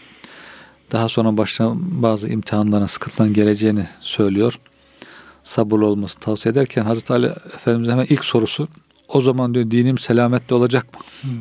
daha 0.91 1.09
sonra 1.09 1.37
başına 1.37 1.73
bazı 1.75 2.29
imtihanların, 2.29 2.85
sıkıntıların 2.85 3.33
geleceğini 3.33 3.87
söylüyor. 4.01 4.59
Sabırlı 5.43 5.85
olması 5.85 6.19
tavsiye 6.19 6.51
ederken 6.51 6.83
Hazreti 6.83 7.13
Ali 7.13 7.25
Efendimiz 7.55 7.89
hemen 7.89 8.05
ilk 8.09 8.25
sorusu 8.25 8.67
o 9.07 9.21
zaman 9.21 9.53
diyor 9.53 9.71
dinim 9.71 9.97
selamette 9.97 10.55
olacak 10.55 10.93
mı? 10.93 10.99
Hmm. 11.21 11.31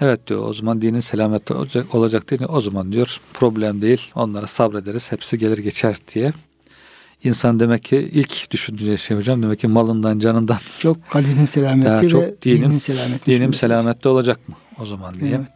Evet 0.00 0.26
diyor 0.26 0.48
o 0.48 0.54
zaman 0.54 0.82
dinin 0.82 1.00
selamette 1.00 1.54
olacak, 1.54 1.94
olacak 1.94 2.30
değil 2.30 2.42
o 2.48 2.60
zaman 2.60 2.92
diyor 2.92 3.20
problem 3.34 3.82
değil 3.82 4.10
onlara 4.14 4.46
sabrederiz 4.46 5.12
hepsi 5.12 5.38
gelir 5.38 5.58
geçer 5.58 5.96
diye. 6.14 6.32
İnsan 7.24 7.60
demek 7.60 7.84
ki 7.84 8.10
ilk 8.12 8.50
düşündüğü 8.50 8.98
şey 8.98 9.16
hocam 9.16 9.42
demek 9.42 9.60
ki 9.60 9.66
malından 9.66 10.18
canından 10.18 10.58
çok 10.78 11.10
kalbinin 11.10 11.44
selameti 11.44 11.88
daha 11.88 12.08
çok 12.08 12.22
ve 12.22 12.34
dinim, 12.42 12.64
dinin 12.64 12.78
selameti 12.78 13.32
dinim 13.32 13.54
selamette 13.54 14.08
olacak 14.08 14.48
mı 14.48 14.54
o 14.80 14.86
zaman 14.86 15.14
diye. 15.14 15.30
Evet. 15.30 15.48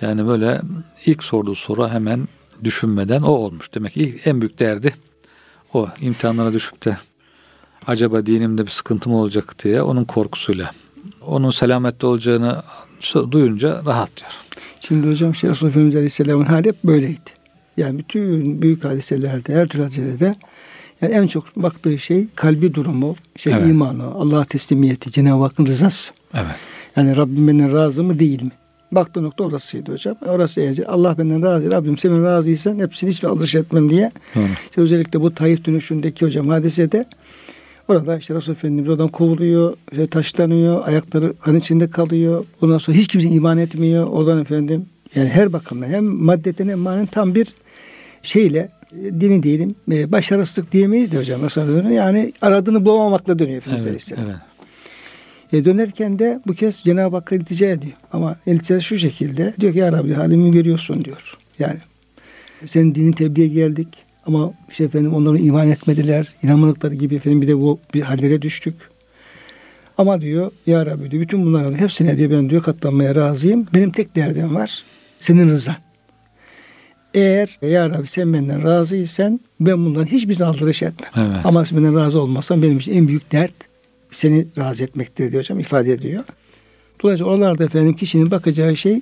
Yani 0.00 0.26
böyle 0.26 0.60
ilk 1.06 1.24
sorduğu 1.24 1.54
soru 1.54 1.88
hemen 1.88 2.28
düşünmeden 2.64 3.22
o 3.22 3.30
olmuş. 3.30 3.74
Demek 3.74 3.92
ki 3.92 4.00
ilk 4.00 4.26
en 4.26 4.40
büyük 4.40 4.58
derdi 4.58 4.94
o 5.74 5.88
imtihanlara 6.00 6.52
düşüp 6.52 6.84
de 6.84 6.98
acaba 7.86 8.26
dinimde 8.26 8.66
bir 8.66 8.70
sıkıntı 8.70 9.10
mı 9.10 9.16
olacak 9.16 9.64
diye 9.64 9.82
onun 9.82 10.04
korkusuyla 10.04 10.70
onun 11.26 11.50
selamette 11.50 12.06
olacağını 12.06 12.62
duyunca 13.30 13.82
rahat 13.86 14.16
diyor. 14.16 14.30
Şimdi 14.80 15.08
hocam 15.08 15.34
şey 15.34 15.50
Resulullah 15.50 15.72
Efendimiz 15.72 15.96
Aleyhisselam'ın 15.96 16.44
hali 16.44 16.68
hep 16.68 16.84
böyleydi. 16.84 17.30
Yani 17.76 17.98
bütün 17.98 18.62
büyük 18.62 18.84
hadiselerde, 18.84 19.54
her 19.54 19.68
türlü 19.68 19.82
hadiselerde 19.82 20.34
yani 21.02 21.14
en 21.14 21.26
çok 21.26 21.56
baktığı 21.56 21.98
şey 21.98 22.26
kalbi 22.34 22.74
durumu, 22.74 23.16
şey 23.36 23.52
evet. 23.52 23.68
imanı, 23.68 24.04
Allah'a 24.04 24.44
teslimiyeti, 24.44 25.10
Cenab-ı 25.12 25.42
Hakk'ın 25.42 25.66
rızası. 25.66 26.12
Evet. 26.34 26.56
Yani 26.96 27.16
Rabbim 27.16 27.48
benden 27.48 27.72
razı 27.72 28.04
mı 28.04 28.18
değil 28.18 28.42
mi? 28.42 28.50
Baktığı 28.92 29.22
nokta 29.22 29.44
orasıydı 29.44 29.92
hocam. 29.92 30.16
Orası 30.26 30.60
eğer 30.60 30.76
Allah 30.86 31.18
benden 31.18 31.42
razı, 31.42 31.70
Rabbim 31.70 31.98
sen 31.98 32.24
razıysan 32.24 32.78
hepsini 32.78 33.10
hiçbir 33.10 33.28
alış 33.28 33.54
etmem 33.54 33.90
diye. 33.90 34.12
İşte 34.64 34.80
özellikle 34.80 35.20
bu 35.20 35.34
Taif 35.34 35.64
dönüşündeki 35.64 36.26
hocam 36.26 36.48
hadisede 36.48 37.04
orada 37.88 38.16
işte 38.16 38.34
Resul 38.34 38.52
Efendimiz 38.52 38.88
oradan 38.88 39.08
kovuluyor, 39.08 39.76
işte 39.92 40.06
taşlanıyor, 40.06 40.88
ayakları 40.88 41.34
kan 41.36 41.56
içinde 41.56 41.90
kalıyor. 41.90 42.44
Ondan 42.62 42.78
sonra 42.78 42.96
hiç 42.96 43.08
kimse 43.08 43.28
iman 43.28 43.58
etmiyor. 43.58 44.06
Oradan 44.06 44.40
efendim 44.40 44.86
yani 45.14 45.28
her 45.28 45.52
bakımdan 45.52 45.88
hem 45.88 46.04
maddeten 46.04 46.68
hem 46.68 46.78
manen 46.78 47.06
tam 47.06 47.34
bir 47.34 47.54
şeyle 48.22 48.68
dini 48.92 49.42
diyelim 49.42 49.74
e, 49.92 50.12
başarısızlık 50.12 50.72
diyemeyiz 50.72 51.12
de 51.12 51.18
hocam 51.18 51.40
dönüyor? 51.40 51.90
Yani 51.90 52.32
aradığını 52.42 52.84
bulamamakla 52.84 53.38
dönüyor 53.38 53.56
Efendimiz 53.56 53.86
evet, 53.86 53.90
Aleyhisselam. 53.90 54.24
Evet. 54.26 54.48
E 55.52 55.64
dönerken 55.64 56.18
de 56.18 56.40
bu 56.46 56.54
kez 56.54 56.82
Cenab-ı 56.82 57.16
Hakk'a 57.16 57.36
iltica 57.36 57.66
ediyor. 57.66 57.92
Ama 58.12 58.36
iltica 58.46 58.80
şu 58.80 58.98
şekilde 58.98 59.54
diyor 59.60 59.72
ki 59.72 59.78
ya 59.78 59.92
Rabbi 59.92 60.12
halimi 60.12 60.52
görüyorsun 60.52 61.04
diyor. 61.04 61.36
Yani 61.58 61.78
senin 62.66 62.94
dinin 62.94 63.12
tebliğe 63.12 63.48
geldik 63.48 63.88
ama 64.28 64.52
işte 64.68 64.84
efendim 64.84 65.14
onları 65.14 65.38
iman 65.38 65.70
etmediler. 65.70 66.34
inanmadıkları 66.42 66.94
gibi 66.94 67.14
efendim 67.14 67.42
bir 67.42 67.48
de 67.48 67.58
bu 67.58 67.78
bir 67.94 68.00
hallere 68.00 68.42
düştük. 68.42 68.74
Ama 69.98 70.20
diyor 70.20 70.50
ya 70.66 70.86
Rabbi 70.86 71.10
diyor 71.10 71.22
bütün 71.22 71.46
bunların 71.46 71.74
hepsine 71.74 72.18
diyor 72.18 72.30
ben 72.30 72.50
diyor 72.50 72.62
katlanmaya 72.62 73.14
razıyım. 73.14 73.66
Benim 73.74 73.90
tek 73.90 74.16
derdim 74.16 74.54
var. 74.54 74.84
Senin 75.18 75.48
rızan. 75.48 75.76
Eğer 77.14 77.58
ya 77.62 77.90
Rabbi 77.90 78.06
sen 78.06 78.32
benden 78.32 78.64
razıysan 78.64 79.40
ben 79.60 79.84
bundan 79.84 80.06
hiçbir 80.06 80.40
aldırış 80.40 80.82
etmem. 80.82 81.10
Evet. 81.16 81.46
Ama 81.46 81.64
benden 81.72 81.96
razı 81.96 82.20
olmazsan 82.20 82.62
benim 82.62 82.78
için 82.78 82.92
en 82.92 83.08
büyük 83.08 83.32
dert 83.32 83.54
seni 84.10 84.46
razı 84.58 84.84
etmektir 84.84 85.32
diyor 85.32 85.42
hocam 85.42 85.60
ifade 85.60 85.92
ediyor. 85.92 86.24
Dolayısıyla 87.02 87.32
oralarda 87.32 87.64
efendim 87.64 87.96
kişinin 87.96 88.30
bakacağı 88.30 88.76
şey 88.76 89.00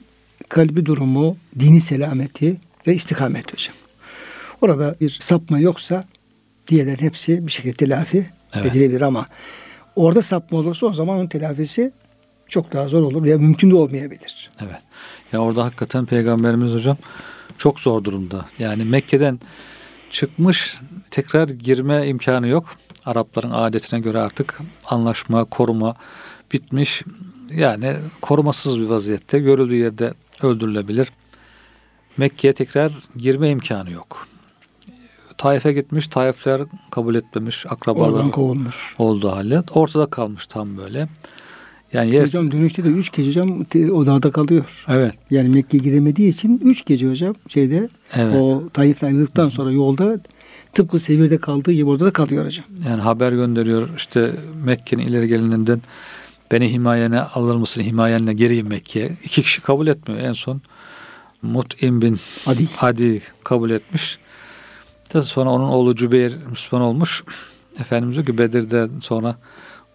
kalbi 0.49 0.87
durumu, 0.87 1.37
dini 1.59 1.81
selameti 1.81 2.57
ve 2.87 2.95
istikamet 2.95 3.53
hocam. 3.53 3.86
Orada 4.61 4.97
bir 5.01 5.11
sapma 5.11 5.59
yoksa 5.59 6.05
diğerlerin 6.69 7.05
hepsi 7.05 7.47
bir 7.47 7.53
şekilde 7.53 7.75
telafi 7.75 8.27
evet. 8.55 8.67
edilebilir 8.67 9.01
ama 9.01 9.27
orada 9.97 10.23
sapma 10.23 10.59
olursa 10.59 10.87
o 10.87 10.93
zaman 10.93 11.17
onun 11.17 11.27
telafisi 11.27 11.93
çok 12.49 12.73
daha 12.73 12.89
zor 12.89 13.03
olur 13.03 13.23
veya 13.23 13.39
mümkün 13.39 13.71
de 13.71 13.75
olmayabilir. 13.75 14.51
Evet. 14.61 14.83
Ya 15.33 15.41
orada 15.41 15.65
hakikaten 15.65 16.07
peygamberimiz 16.07 16.73
hocam 16.73 16.97
çok 17.59 17.81
zor 17.81 18.05
durumda. 18.05 18.47
Yani 18.59 18.85
Mekke'den 18.85 19.41
çıkmış 20.11 20.79
tekrar 21.11 21.49
girme 21.49 22.09
imkanı 22.09 22.49
yok. 22.49 22.77
Arapların 23.05 23.51
adetine 23.51 24.01
göre 24.01 24.19
artık 24.19 24.61
anlaşma, 24.87 25.45
koruma 25.45 25.97
bitmiş. 26.53 27.03
Yani 27.55 27.97
korumasız 28.21 28.81
bir 28.81 28.87
vaziyette 28.87 29.39
görüldüğü 29.39 29.77
yerde 29.77 30.15
öldürülebilir. 30.43 31.09
Mekke'ye 32.17 32.53
tekrar 32.53 32.93
girme 33.17 33.51
imkanı 33.51 33.91
yok. 33.91 34.29
Taif'e 35.39 35.73
gitmiş, 35.73 36.09
Taifler 36.09 36.63
kabul 36.91 37.15
etmemiş, 37.15 37.67
akrabalar 37.67 38.31
kovulmuş. 38.31 38.95
olduğu 38.99 39.33
halde 39.33 39.63
ortada 39.75 40.07
kalmış 40.07 40.47
tam 40.47 40.77
böyle. 40.77 41.09
Yani 41.93 42.15
yer... 42.15 42.23
Hocam 42.23 42.51
dönüşte 42.51 42.85
de 42.85 42.89
üç 42.89 43.13
gece 43.13 43.31
hocam 43.31 43.61
o 43.93 44.07
dağda 44.07 44.31
kalıyor. 44.31 44.85
Evet. 44.89 45.15
Yani 45.31 45.49
Mekke'ye 45.49 45.83
giremediği 45.83 46.29
için 46.29 46.61
üç 46.65 46.85
gece 46.85 47.11
hocam 47.11 47.35
şeyde 47.49 47.89
evet. 48.15 48.35
o 48.35 48.69
Taif'ten 48.73 49.07
ayrıldıktan 49.07 49.49
sonra 49.49 49.73
yolda 49.73 50.21
tıpkı 50.73 50.99
Sevir'de 50.99 51.39
kaldığı 51.39 51.73
gibi 51.73 51.91
orada 51.91 52.05
da 52.05 52.11
kalıyor 52.11 52.45
hocam. 52.45 52.65
Yani 52.89 53.01
haber 53.01 53.33
gönderiyor 53.33 53.89
işte 53.97 54.33
Mekke'nin 54.65 55.07
ileri 55.07 55.29
gelininden 55.29 55.83
beni 56.51 56.73
himayene 56.73 57.21
alır 57.21 57.57
mısın 57.57 57.83
himayenle 57.83 58.33
geleyim 58.33 58.69
Mekke'ye. 58.69 59.17
İki 59.25 59.43
kişi 59.43 59.63
kabul 59.63 59.87
etmiyor 59.87 60.21
en 60.21 60.33
son. 60.33 60.61
Mut'im 61.43 62.03
bin 62.03 62.19
Adi. 62.47 62.69
Adi 62.81 63.23
kabul 63.45 63.71
etmiş. 63.71 64.19
Sonra 65.23 65.51
onun 65.51 65.69
oğlu 65.69 65.95
Cübeyr 65.95 66.33
Müslüman 66.51 66.87
olmuş. 66.87 67.25
Efendimiz 67.81 68.17
diyor 68.17 68.27
ki 68.27 68.39
Bedir'den 68.39 68.91
sonra 69.01 69.37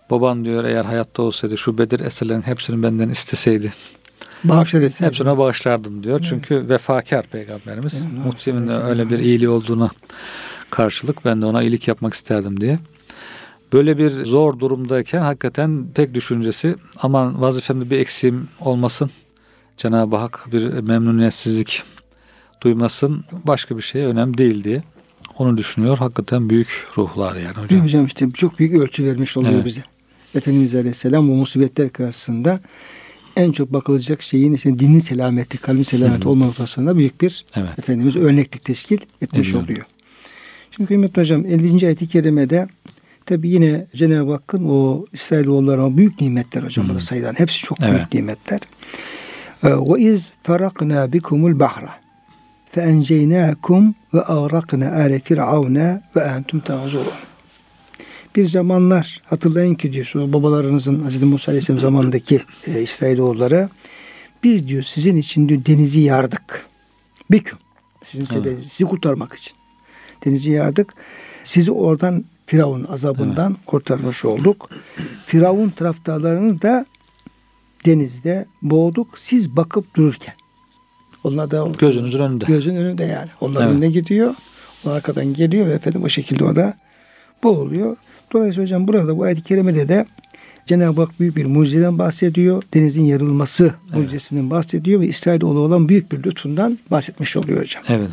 baban 0.10 0.46
diyor 0.46 0.64
eğer 0.64 0.86
hayatta 0.86 1.24
olsaydı 1.24 1.58
şu 1.58 1.78
Bedir 1.78 2.00
eserlerin 2.00 2.42
hepsini 2.42 2.84
benden 2.84 3.10
isteseydi. 3.10 3.72
Bağışla 4.44 4.82
deseydi. 4.82 5.08
Hepsine 5.08 5.38
bağışlardım 5.38 6.04
diyor. 6.04 6.20
Evet. 6.20 6.30
Çünkü 6.30 6.70
vefakar 6.70 7.26
peygamberimiz. 7.28 8.02
Evet, 8.02 8.26
Muhtemelen 8.26 8.84
öyle 8.86 9.10
bir 9.10 9.20
iyiliği 9.20 9.50
olduğuna 9.50 9.90
karşılık 10.70 11.26
ben 11.26 11.42
de 11.42 11.46
ona 11.46 11.62
iyilik 11.62 11.88
yapmak 11.88 12.14
isterdim 12.14 12.62
diye. 12.62 12.80
Böyle 13.74 13.98
bir 13.98 14.26
zor 14.26 14.60
durumdayken 14.60 15.22
hakikaten 15.22 15.88
tek 15.96 16.14
düşüncesi 16.14 16.76
aman 17.02 17.42
vazifemde 17.42 17.90
bir 17.90 18.00
eksiğim 18.00 18.48
olmasın. 18.60 19.10
Cenab-ı 19.78 20.16
Hak 20.16 20.48
bir 20.52 20.80
memnuniyetsizlik 20.80 21.84
duymasın. 22.62 23.26
Başka 23.32 23.78
bir 23.78 23.82
şey 23.82 24.06
önemli 24.06 24.38
değil 24.38 24.64
diye. 24.64 24.84
Onu 25.42 25.58
düşünüyor. 25.58 25.98
Hakikaten 25.98 26.50
büyük 26.50 26.88
ruhlar 26.98 27.36
yani 27.36 27.48
hocam. 27.48 27.64
Hocam, 27.64 27.84
hocam 27.84 28.06
işte 28.06 28.32
çok 28.32 28.60
büyük 28.60 28.74
ölçü 28.74 29.06
vermiş 29.06 29.38
oluyor 29.38 29.54
Evet. 29.54 29.66
bize. 29.66 29.84
Efendimiz 30.36 30.76
Aleyhisselam 30.76 31.28
bu 31.28 31.32
musibetler 31.36 31.90
karşısında 31.90 32.60
en 33.36 33.52
çok 33.52 33.74
bakılacak 33.74 34.22
şeyin 34.22 34.54
işte 34.54 34.80
dinin 34.80 35.00
selameti, 35.00 35.58
kalbin 35.58 35.84
selameti 35.84 36.26
Hı. 36.26 36.30
olma 36.30 36.46
noktasında 36.46 36.98
büyük 36.98 37.22
bir 37.22 37.46
Evet. 37.56 37.80
Efendimiz 37.80 38.16
örneklik 38.16 38.66
teşkil 38.66 38.98
etmiş 39.22 39.50
Ediyor. 39.50 39.64
oluyor. 39.64 39.86
Şimdi 40.72 40.88
kıymetli 40.88 41.22
hocam 41.22 41.46
50. 41.46 41.86
ayet-i 41.86 42.08
kerimede 42.08 42.68
tabi 43.26 43.50
yine 43.50 43.88
Cenab-ı 43.96 44.32
Hakk'ın 44.32 44.66
o 44.70 45.06
İsrailoğullarına 45.14 45.98
büyük 45.98 46.22
nimetler 46.22 46.64
hocam 46.64 46.88
burada 46.90 47.00
sayılan. 47.00 47.34
Hepsi 47.38 47.60
çok 47.64 47.80
Evet. 47.82 47.94
büyük 47.96 48.14
nimetler. 48.14 48.60
Ee, 49.64 49.68
Ve 49.70 50.02
iz 50.02 50.32
ferakna 50.44 51.14
bikumul 51.14 51.60
bahra 51.60 51.90
ağrakna 54.28 54.92
ale 54.92 55.20
firavuna 55.20 56.02
ve 56.16 56.20
entum 56.20 56.60
tanzurun. 56.60 57.14
Bir 58.36 58.46
zamanlar 58.46 59.22
hatırlayın 59.26 59.76
ki 59.76 59.94
diyor 59.94 60.06
şu 60.06 60.34
babalarınızın 60.34 61.10
Hz. 61.10 61.24
Musa 61.24 61.52
Aleyhisselam 61.52 61.80
zamanındaki 61.80 62.42
e, 62.68 62.82
İsrailoğulları 62.82 63.70
biz 64.44 64.68
diyor 64.68 64.84
sizin 64.84 65.16
için 65.16 65.50
diyor 65.50 65.66
denizi 65.66 66.00
yardık. 66.00 66.66
Biküm. 67.32 67.58
Sizin 68.04 68.24
Evet. 68.24 68.32
sebebiniz, 68.34 68.68
sizi 68.68 68.86
kurtarmak 68.86 69.34
için. 69.34 69.54
Denizi 70.26 70.52
yardık. 70.52 70.94
Sizi 71.44 71.72
oradan 71.72 72.26
Firavun 72.46 72.84
azabından 72.90 73.58
kurtarmış 73.66 74.26
olduk. 74.26 74.70
Firavun 75.26 75.70
taraftarlarını 75.70 76.62
da 76.62 76.86
denizde 77.86 78.46
boğduk. 78.62 79.20
Siz 79.20 79.56
bakıp 79.56 79.96
dururken. 79.96 80.34
Onlar 81.24 81.52
da 81.52 81.68
Gözünüzün 81.80 82.20
önünde. 82.20 82.46
gözün 82.48 82.76
önünde 82.76 83.04
yani. 83.04 83.30
Onlar 83.42 83.62
Evet. 83.66 83.72
önüne 83.74 83.88
gidiyor. 83.90 84.34
O 84.86 84.90
arkadan 84.90 85.34
geliyor 85.34 85.68
ve 85.68 85.72
efendim 85.74 86.04
o 86.04 86.10
şekilde 86.10 86.44
o 86.44 86.56
da 86.56 86.74
boğuluyor. 87.44 87.98
Dolayısıyla 88.34 88.64
hocam 88.66 88.88
burada 88.88 89.18
bu 89.18 89.24
ayet-i 89.24 89.42
kerimede 89.44 89.88
de 89.88 90.06
Cenab-ı 90.66 91.02
Hak 91.02 91.20
büyük 91.20 91.36
bir 91.38 91.46
mucizeden 91.46 92.00
bahsediyor. 92.00 92.64
Denizin 92.74 93.04
yarılması 93.04 93.74
mucizesinden 93.94 94.50
bahsediyor 94.50 95.02
ve 95.02 95.08
İsrailoğlu 95.08 95.60
olan 95.60 95.90
büyük 95.90 96.12
bir 96.12 96.24
lütfundan 96.24 96.80
bahsetmiş 96.92 97.38
oluyor 97.38 97.62
hocam. 97.62 97.84
Evet. 97.90 98.08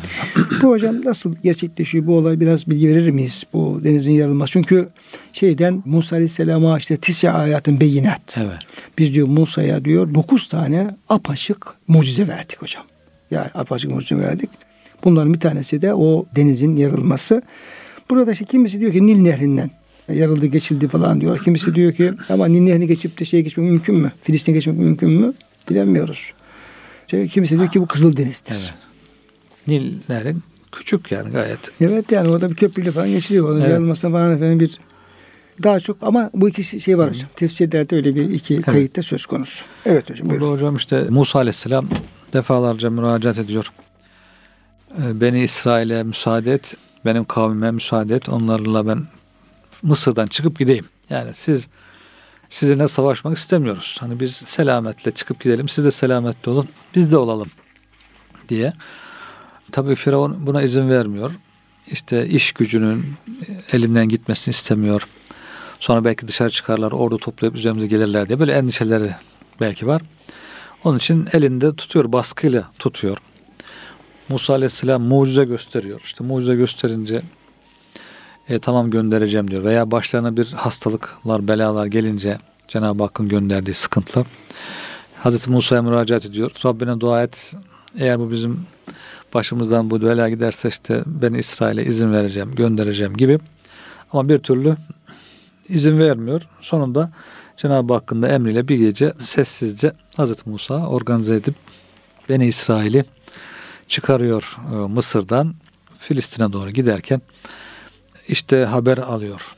bu 0.61 0.69
hocam 0.69 1.05
nasıl 1.05 1.35
gerçekleşiyor 1.43 2.07
bu 2.07 2.17
olay 2.17 2.39
biraz 2.39 2.67
bilgi 2.69 2.87
verir 2.89 3.09
miyiz 3.09 3.43
bu 3.53 3.79
denizin 3.83 4.11
yarılması? 4.13 4.51
Çünkü 4.51 4.89
şeyden 5.33 5.83
Musa 5.85 6.15
Aleyhisselam'a 6.15 6.77
işte 6.77 6.97
tisya 6.97 7.33
ayatın 7.33 7.79
beyinat. 7.79 8.37
Evet. 8.37 8.59
Biz 8.97 9.13
diyor 9.13 9.27
Musa'ya 9.27 9.85
diyor 9.85 10.13
9 10.13 10.47
tane 10.47 10.87
apaçık 11.09 11.67
mucize 11.87 12.27
verdik 12.27 12.61
hocam. 12.61 12.83
Yani 13.31 13.47
apaçık 13.53 13.91
mucize 13.91 14.21
verdik. 14.21 14.49
Bunların 15.03 15.33
bir 15.33 15.39
tanesi 15.39 15.81
de 15.81 15.93
o 15.93 16.25
denizin 16.35 16.75
yarılması. 16.77 17.41
Burada 18.09 18.31
işte 18.31 18.45
kimisi 18.45 18.79
diyor 18.79 18.91
ki 18.91 19.05
Nil 19.07 19.17
Nehri'nden 19.21 19.71
yarıldı 20.13 20.45
geçildi 20.45 20.87
falan 20.87 21.21
diyor. 21.21 21.43
Kimisi 21.43 21.75
diyor 21.75 21.93
ki 21.93 22.13
ama 22.29 22.45
Nil 22.47 22.61
Nehri'ni 22.61 22.87
geçip 22.87 23.19
de 23.19 23.25
şey 23.25 23.41
geçmek 23.43 23.67
mümkün 23.69 23.95
mü? 23.95 24.11
Filistin'e 24.21 24.55
geçmek 24.55 24.77
mümkün 24.77 25.09
mü? 25.09 25.33
Bilemiyoruz. 25.69 26.31
İşte 27.07 27.27
kimisi 27.27 27.57
diyor 27.57 27.71
ki 27.71 27.81
bu 27.81 27.87
Kızıl 27.87 28.17
Deniz'dir. 28.17 28.51
Evet. 28.55 28.73
Nillerin 29.67 30.43
küçük 30.71 31.11
yani 31.11 31.31
gayet. 31.31 31.59
Evet 31.81 32.11
yani 32.11 32.29
orada 32.29 32.49
bir 32.49 32.55
köprüyle 32.55 32.91
falan 32.91 33.07
geçiliyor. 33.09 33.49
Onun 33.49 33.59
Evet. 33.61 33.69
yarılmasına 33.69 34.11
falan 34.11 34.31
efendim 34.31 34.59
bir 34.59 34.79
daha 35.63 35.79
çok 35.79 35.97
ama 36.01 36.29
bu 36.33 36.49
iki 36.49 36.81
şey 36.81 36.97
var 36.97 37.09
hocam. 37.09 37.29
Tefsirlerde 37.35 37.95
öyle 37.95 38.15
bir 38.15 38.29
iki 38.29 38.61
kayıtta 38.61 39.01
söz 39.01 39.25
konusu. 39.25 39.65
Evet 39.85 40.09
hocam 40.09 40.29
Burada 40.29 40.39
buyurun. 40.41 40.55
hocam 40.55 40.75
işte 40.75 41.05
Musa 41.09 41.39
Aleyhisselam 41.39 41.85
defalarca 42.33 42.89
müracaat 42.89 43.37
ediyor. 43.37 43.71
Ee, 45.01 45.21
Beni 45.21 45.43
İsrail'e 45.43 46.03
müsaade 46.03 46.53
et, 46.53 46.75
benim 47.05 47.25
kavmime 47.25 47.71
müsaade 47.71 48.15
et. 48.15 48.29
Onlarla 48.29 48.87
ben 48.87 49.07
Mısır'dan 49.83 50.27
çıkıp 50.27 50.59
gideyim. 50.59 50.85
Yani 51.09 51.33
siz 51.33 51.67
sizinle 52.49 52.87
savaşmak 52.87 53.37
istemiyoruz. 53.37 53.97
Hani 53.99 54.19
biz 54.19 54.35
selametle 54.35 55.11
çıkıp 55.11 55.39
gidelim. 55.39 55.69
Siz 55.69 55.85
de 55.85 55.91
selametle 55.91 56.51
olun. 56.51 56.67
Biz 56.95 57.11
de 57.11 57.17
olalım 57.17 57.47
diye. 58.49 58.73
Tabii 59.71 59.95
Firavun 59.95 60.47
buna 60.47 60.61
izin 60.61 60.89
vermiyor. 60.89 61.31
İşte 61.87 62.27
iş 62.27 62.51
gücünün 62.51 63.05
elinden 63.71 64.09
gitmesini 64.09 64.51
istemiyor. 64.51 65.07
Sonra 65.79 66.05
belki 66.05 66.27
dışarı 66.27 66.49
çıkarlar, 66.49 66.91
ordu 66.91 67.17
toplayıp 67.17 67.55
üzerimize 67.55 67.87
gelirler 67.87 68.29
diye 68.29 68.39
böyle 68.39 68.53
endişeleri 68.53 69.15
belki 69.59 69.87
var. 69.87 70.01
Onun 70.83 70.97
için 70.97 71.27
elinde 71.33 71.75
tutuyor, 71.75 72.11
baskıyla 72.11 72.71
tutuyor. 72.79 73.17
Musa 74.29 74.53
Aleyhisselam 74.53 75.01
mucize 75.01 75.45
gösteriyor. 75.45 76.01
İşte 76.05 76.23
mucize 76.23 76.55
gösterince 76.55 77.21
e, 78.49 78.59
tamam 78.59 78.91
göndereceğim 78.91 79.51
diyor. 79.51 79.63
Veya 79.63 79.91
başlarına 79.91 80.37
bir 80.37 80.47
hastalıklar, 80.53 81.47
belalar 81.47 81.85
gelince 81.85 82.37
Cenab-ı 82.67 83.03
Hakk'ın 83.03 83.29
gönderdiği 83.29 83.73
sıkıntılar. 83.73 84.27
Hazreti 85.23 85.49
Musa'ya 85.49 85.81
müracaat 85.81 86.25
ediyor. 86.25 86.51
Rabbine 86.65 86.99
dua 86.99 87.23
et. 87.23 87.53
Eğer 87.99 88.19
bu 88.19 88.31
bizim 88.31 88.65
başımızdan 89.33 89.89
bu 89.89 90.01
bela 90.01 90.29
giderse 90.29 90.69
işte 90.69 91.03
ben 91.05 91.33
İsrail'e 91.33 91.85
izin 91.85 92.13
vereceğim, 92.13 92.55
göndereceğim 92.55 93.17
gibi. 93.17 93.39
Ama 94.13 94.29
bir 94.29 94.39
türlü 94.39 94.77
izin 95.69 95.99
vermiyor. 95.99 96.41
Sonunda 96.61 97.11
Cenab-ı 97.61 97.93
Hakk'ın 97.93 98.21
da 98.21 98.27
emriyle 98.27 98.67
bir 98.67 98.77
gece 98.77 99.13
sessizce 99.21 99.91
Hazreti 100.17 100.49
Musa 100.49 100.87
organize 100.87 101.35
edip 101.35 101.55
Beni 102.29 102.47
İsrail'i 102.47 103.05
çıkarıyor 103.87 104.57
e, 104.71 104.75
Mısır'dan 104.75 105.55
Filistin'e 105.97 106.53
doğru 106.53 106.69
giderken 106.69 107.21
işte 108.27 108.65
haber 108.65 108.97
alıyor. 108.97 109.55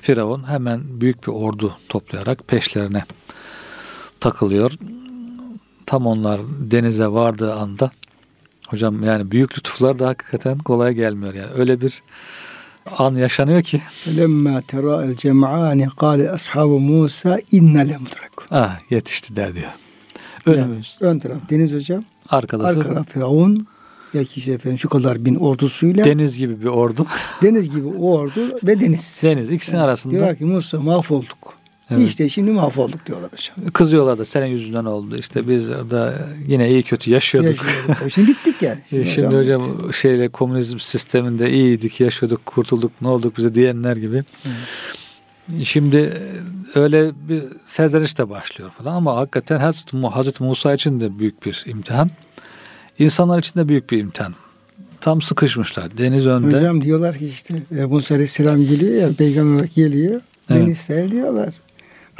Firavun 0.00 0.48
hemen 0.48 1.00
büyük 1.00 1.26
bir 1.26 1.32
ordu 1.32 1.76
toplayarak 1.88 2.48
peşlerine 2.48 3.04
takılıyor. 4.20 4.72
Tam 5.86 6.06
onlar 6.06 6.40
denize 6.58 7.06
vardığı 7.06 7.54
anda 7.54 7.90
hocam 8.68 9.04
yani 9.04 9.30
büyük 9.30 9.58
lütuflar 9.58 9.98
da 9.98 10.08
hakikaten 10.08 10.58
kolay 10.58 10.94
gelmiyor 10.94 11.34
yani. 11.34 11.50
Öyle 11.56 11.80
bir 11.80 12.02
an 12.98 13.14
yaşanıyor 13.14 13.62
ki 13.62 13.80
Lemma 14.16 14.60
tera 14.60 15.04
el 15.04 15.14
cem'ani 15.16 15.88
kâle 16.00 16.30
ashabu 16.30 16.80
Musa 16.80 17.38
inna 17.52 17.80
lemudrakun. 17.80 18.46
ah 18.50 18.78
yetişti 18.90 19.36
der 19.36 19.54
diyor. 19.54 19.70
Yani 20.46 20.58
Önümüz, 20.60 20.98
ön 21.00 21.18
taraf 21.18 21.36
deniz 21.50 21.74
hocam. 21.74 22.02
arkadası 22.28 22.78
Arka 22.78 22.88
taraf 22.88 23.08
Firavun. 23.08 23.66
Belki 24.14 24.40
işte 24.40 24.52
efendim 24.52 24.78
şu 24.78 24.88
kadar 24.88 25.24
bin 25.24 25.34
ordusuyla 25.34 26.04
deniz 26.04 26.38
gibi 26.38 26.60
bir 26.60 26.66
ordu. 26.66 27.06
deniz 27.42 27.70
gibi 27.70 27.86
o 27.86 28.12
ordu 28.12 28.58
ve 28.66 28.80
deniz. 28.80 29.20
Deniz 29.22 29.50
ikisinin 29.50 29.80
arasında 29.80 30.12
Diyorlar 30.14 30.36
ki 30.36 30.44
Musa 30.44 30.80
mahvolduk. 30.80 31.59
Evet. 31.90 32.08
İşte 32.08 32.28
şimdi 32.28 32.50
mahvolduk 32.50 33.06
diyorlar 33.06 33.30
hocam. 33.32 33.70
kızıyorlar 33.70 34.18
da 34.18 34.24
senin 34.24 34.46
yüzünden 34.46 34.84
oldu. 34.84 35.16
İşte 35.16 35.48
biz 35.48 35.68
da 35.68 36.14
yine 36.46 36.70
iyi 36.70 36.82
kötü 36.82 37.10
yaşıyorduk. 37.10 37.50
Yaşıyoruz. 37.50 37.96
Tabii 38.00 38.10
Şimdi 38.10 38.28
bittik 38.28 38.62
yani. 38.62 38.78
Şimdi, 38.90 39.06
Şimdi 39.06 39.36
hocam 39.36 39.62
şeyle 39.92 40.28
komünizm 40.28 40.78
sisteminde 40.78 41.50
iyiydik, 41.50 42.00
yaşıyorduk, 42.00 42.46
kurtulduk, 42.46 42.92
ne 43.02 43.08
olduk 43.08 43.38
bize 43.38 43.54
diyenler 43.54 43.96
gibi. 43.96 44.24
Şimdi 45.64 46.12
öyle 46.74 47.12
bir 47.28 47.42
serzeniş 47.66 48.18
de 48.18 48.30
başlıyor 48.30 48.70
falan 48.70 48.94
ama 48.94 49.16
hakikaten 49.16 49.60
Hazreti, 49.60 49.96
Mu- 49.96 50.16
Hazreti 50.16 50.42
Musa 50.44 50.74
için 50.74 51.00
de 51.00 51.18
büyük 51.18 51.46
bir 51.46 51.64
imtihan. 51.66 52.10
İnsanlar 52.98 53.38
için 53.38 53.60
de 53.60 53.68
büyük 53.68 53.90
bir 53.90 53.98
imtihan. 53.98 54.34
Tam 55.00 55.22
sıkışmışlar. 55.22 55.98
Deniz 55.98 56.26
önde. 56.26 56.56
Hocam 56.56 56.80
diyorlar 56.84 57.18
ki 57.18 57.26
işte 57.26 57.62
e, 57.76 57.84
Musa 57.84 58.14
Aleyhisselam 58.14 58.66
geliyor 58.66 59.02
ya 59.02 59.12
peygamber 59.18 59.54
olarak 59.54 59.74
geliyor. 59.74 60.20
Evet. 60.50 60.60
Beni 60.62 60.70
İsrail 60.70 61.10
diyorlar. 61.10 61.54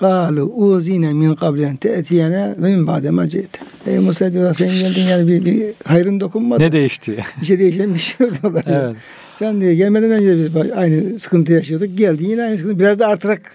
Kalu 0.00 0.42
uzine 0.42 1.12
min 1.12 1.34
kablen 1.34 1.76
te'tiyene 1.76 2.54
ve 2.58 2.76
min 2.76 2.86
ba'de 2.86 3.10
ma 3.10 3.28
ci'te. 3.28 3.58
Ey 3.86 3.98
Musa 3.98 4.32
diyorlar 4.32 4.54
sen 4.54 4.68
geldin 4.68 5.02
yani 5.02 5.28
bir, 5.28 5.44
bir 5.44 5.74
hayrın 5.84 6.20
dokunmadı. 6.20 6.62
ne 6.62 6.72
değişti? 6.72 7.24
Bir 7.40 7.46
şey 7.46 7.58
değişen 7.58 7.94
bir 7.94 7.98
şey 7.98 8.26
yok 8.26 8.42
diyorlar. 8.42 8.64
evet. 8.68 8.96
Sen 9.34 9.60
diyor 9.60 9.72
gelmeden 9.72 10.10
önce 10.10 10.38
biz 10.38 10.72
aynı 10.72 11.18
sıkıntı 11.18 11.52
yaşıyorduk. 11.52 11.98
Geldin 11.98 12.24
yine 12.28 12.42
aynı 12.42 12.58
sıkıntı. 12.58 12.78
Biraz 12.78 12.98
da 12.98 13.06
artarak 13.06 13.52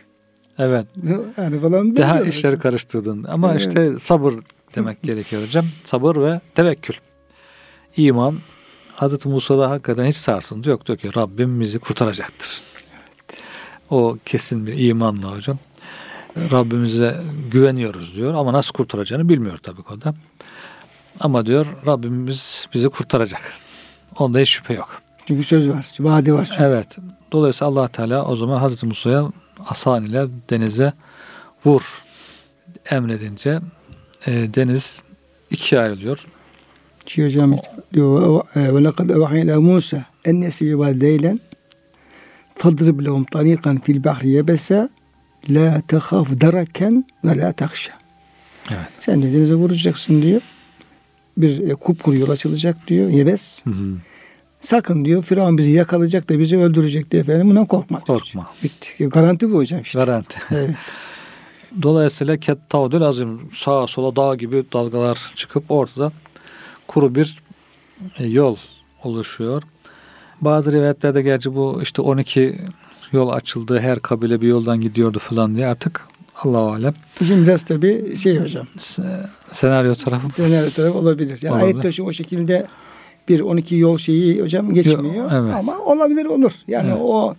Evet. 0.60 0.86
yani 1.38 1.60
falan. 1.60 1.95
Daha 1.95 2.21
işleri 2.21 2.51
hocam. 2.51 2.62
karıştırdın. 2.62 3.23
Ama 3.23 3.51
Evet. 3.51 3.62
işte 3.62 3.99
sabır 3.99 4.34
demek 4.75 5.01
gerekiyor 5.03 5.41
hocam. 5.43 5.65
Sabır 5.84 6.15
ve 6.15 6.39
tevekkül. 6.55 6.95
İman 7.97 8.36
Hazreti 8.93 9.29
Musa'da 9.29 9.69
hakikaten 9.69 10.05
hiç 10.05 10.15
sarsıntı 10.15 10.69
yok. 10.69 10.86
Diyor 10.88 10.97
ki 10.97 11.10
Rabbim 11.17 11.60
bizi 11.60 11.79
kurtaracaktır. 11.79 12.62
O 13.89 14.17
kesin 14.25 14.67
bir 14.67 14.77
imanla 14.89 15.36
hocam. 15.38 15.58
Rabbimize 16.36 17.21
güveniyoruz 17.52 18.15
diyor 18.15 18.34
ama 18.34 18.54
nasıl 18.54 18.74
kurtaracağını 18.74 19.30
bilmiyor 19.30 19.58
tabii 19.58 19.82
o 19.93 20.02
da. 20.02 20.13
Ama 21.19 21.45
diyor 21.45 21.65
Rabbimiz 21.86 22.67
bizi 22.74 22.89
kurtaracak. 22.89 23.54
Onda 24.19 24.39
hiç 24.39 24.50
şüphe 24.50 24.74
yok. 24.74 25.02
Çünkü 25.26 25.43
söz 25.43 25.69
var. 25.69 25.91
Vaadi 26.00 26.34
var. 26.34 26.45
Çünkü. 26.45 26.63
Evet. 26.63 26.98
Dolayısıyla 27.32 27.71
Allah 27.71 27.88
Teala 27.88 28.26
o 28.26 28.36
zaman 28.36 28.58
Hazreti 28.58 28.86
Musa'ya 28.86 29.32
asan 29.65 30.06
ile 30.06 30.28
denize 30.50 30.93
vur 31.65 32.04
emredince 32.89 33.60
e, 34.26 34.32
deniz 34.32 35.04
ikiye 35.52 35.82
ayrılıyor. 35.82 36.26
Şey 37.06 37.26
hocam 37.26 37.58
diyor 37.93 38.43
ve 38.56 38.84
lekad 38.84 39.10
ila 39.10 39.62
Musa 39.62 40.06
en 40.26 40.41
nesi 40.41 40.65
bi 40.65 41.02
leylen 41.02 41.39
fadrib 42.56 43.06
lehum 43.06 43.24
tariqan 43.24 43.80
fil 43.82 44.04
bahri 44.04 44.30
yebese 44.30 44.89
la 45.49 45.81
tehaf 45.88 46.27
deraken 46.41 47.05
ve 47.23 47.38
la 47.38 47.53
tahşa. 47.53 47.93
Evet. 48.69 48.88
Sen 48.99 49.21
diyor 49.21 49.34
denize 49.34 49.55
vuracaksın 49.55 50.21
diyor. 50.21 50.41
Bir 51.38 51.69
e, 51.69 51.75
kupkuru 51.75 52.15
yol 52.15 52.29
açılacak 52.29 52.88
diyor. 52.88 53.10
Yebes. 53.10 53.65
Hı 53.65 53.69
hı. 53.69 53.93
Sakın 54.62 55.05
diyor 55.05 55.23
Firavun 55.23 55.58
bizi 55.58 55.71
yakalayacak 55.71 56.29
da 56.29 56.39
bizi 56.39 56.58
öldürecek 56.58 57.12
diye 57.12 57.21
efendim 57.21 57.49
bundan 57.49 57.65
korkma. 57.65 57.97
diyor. 57.97 58.19
Korkma. 58.19 58.51
Bitti. 58.63 59.10
Garanti 59.10 59.51
bu 59.51 59.55
hocam 59.55 59.81
işte. 59.81 59.99
Garanti. 59.99 60.38
Evet. 60.51 60.75
Dolayısıyla 61.81 62.38
Kettavdül 62.38 63.01
Azim 63.01 63.39
sağa 63.53 63.88
sola 63.88 64.15
dağ 64.15 64.36
gibi 64.36 64.63
dalgalar 64.73 65.31
çıkıp 65.36 65.71
ortada 65.71 66.12
kuru 66.88 67.15
bir 67.15 67.39
e, 68.17 68.25
yol 68.25 68.58
oluşuyor. 69.03 69.63
Bazı 70.41 70.71
rivayetlerde 70.71 71.21
gerçi 71.21 71.55
bu 71.55 71.79
işte 71.81 72.01
12 72.01 72.60
yol 73.12 73.30
açıldı 73.30 73.80
her 73.80 74.00
kabile 74.00 74.41
bir 74.41 74.48
yoldan 74.48 74.82
gidiyordu 74.82 75.20
falan 75.20 75.56
diye 75.56 75.68
artık 75.68 76.06
Allahu 76.44 76.72
alem 76.72 76.94
Şimdi 77.28 77.48
biraz 77.48 77.63
tabii 77.65 78.15
şey 78.15 78.38
hocam. 78.39 78.68
se- 78.78 79.26
senaryo 79.52 79.96
tarafı 79.96 80.30
senaryo 80.32 80.70
tarafı 80.70 80.98
olabilir. 80.98 81.39
Yani 81.41 81.56
Olabilir. 81.63 81.84
ayette 81.84 82.04
o 82.04 82.12
şekilde 82.12 82.65
bir 83.30 83.39
12 83.39 83.76
yol 83.76 83.98
şeyi 83.98 84.41
hocam 84.41 84.74
geçmiyor. 84.74 85.15
Yo, 85.15 85.24
evet. 85.32 85.54
Ama 85.56 85.80
olabilir 85.80 86.26
olur. 86.26 86.52
Yani 86.68 86.88
Evet. 86.89 86.98
o 87.02 87.36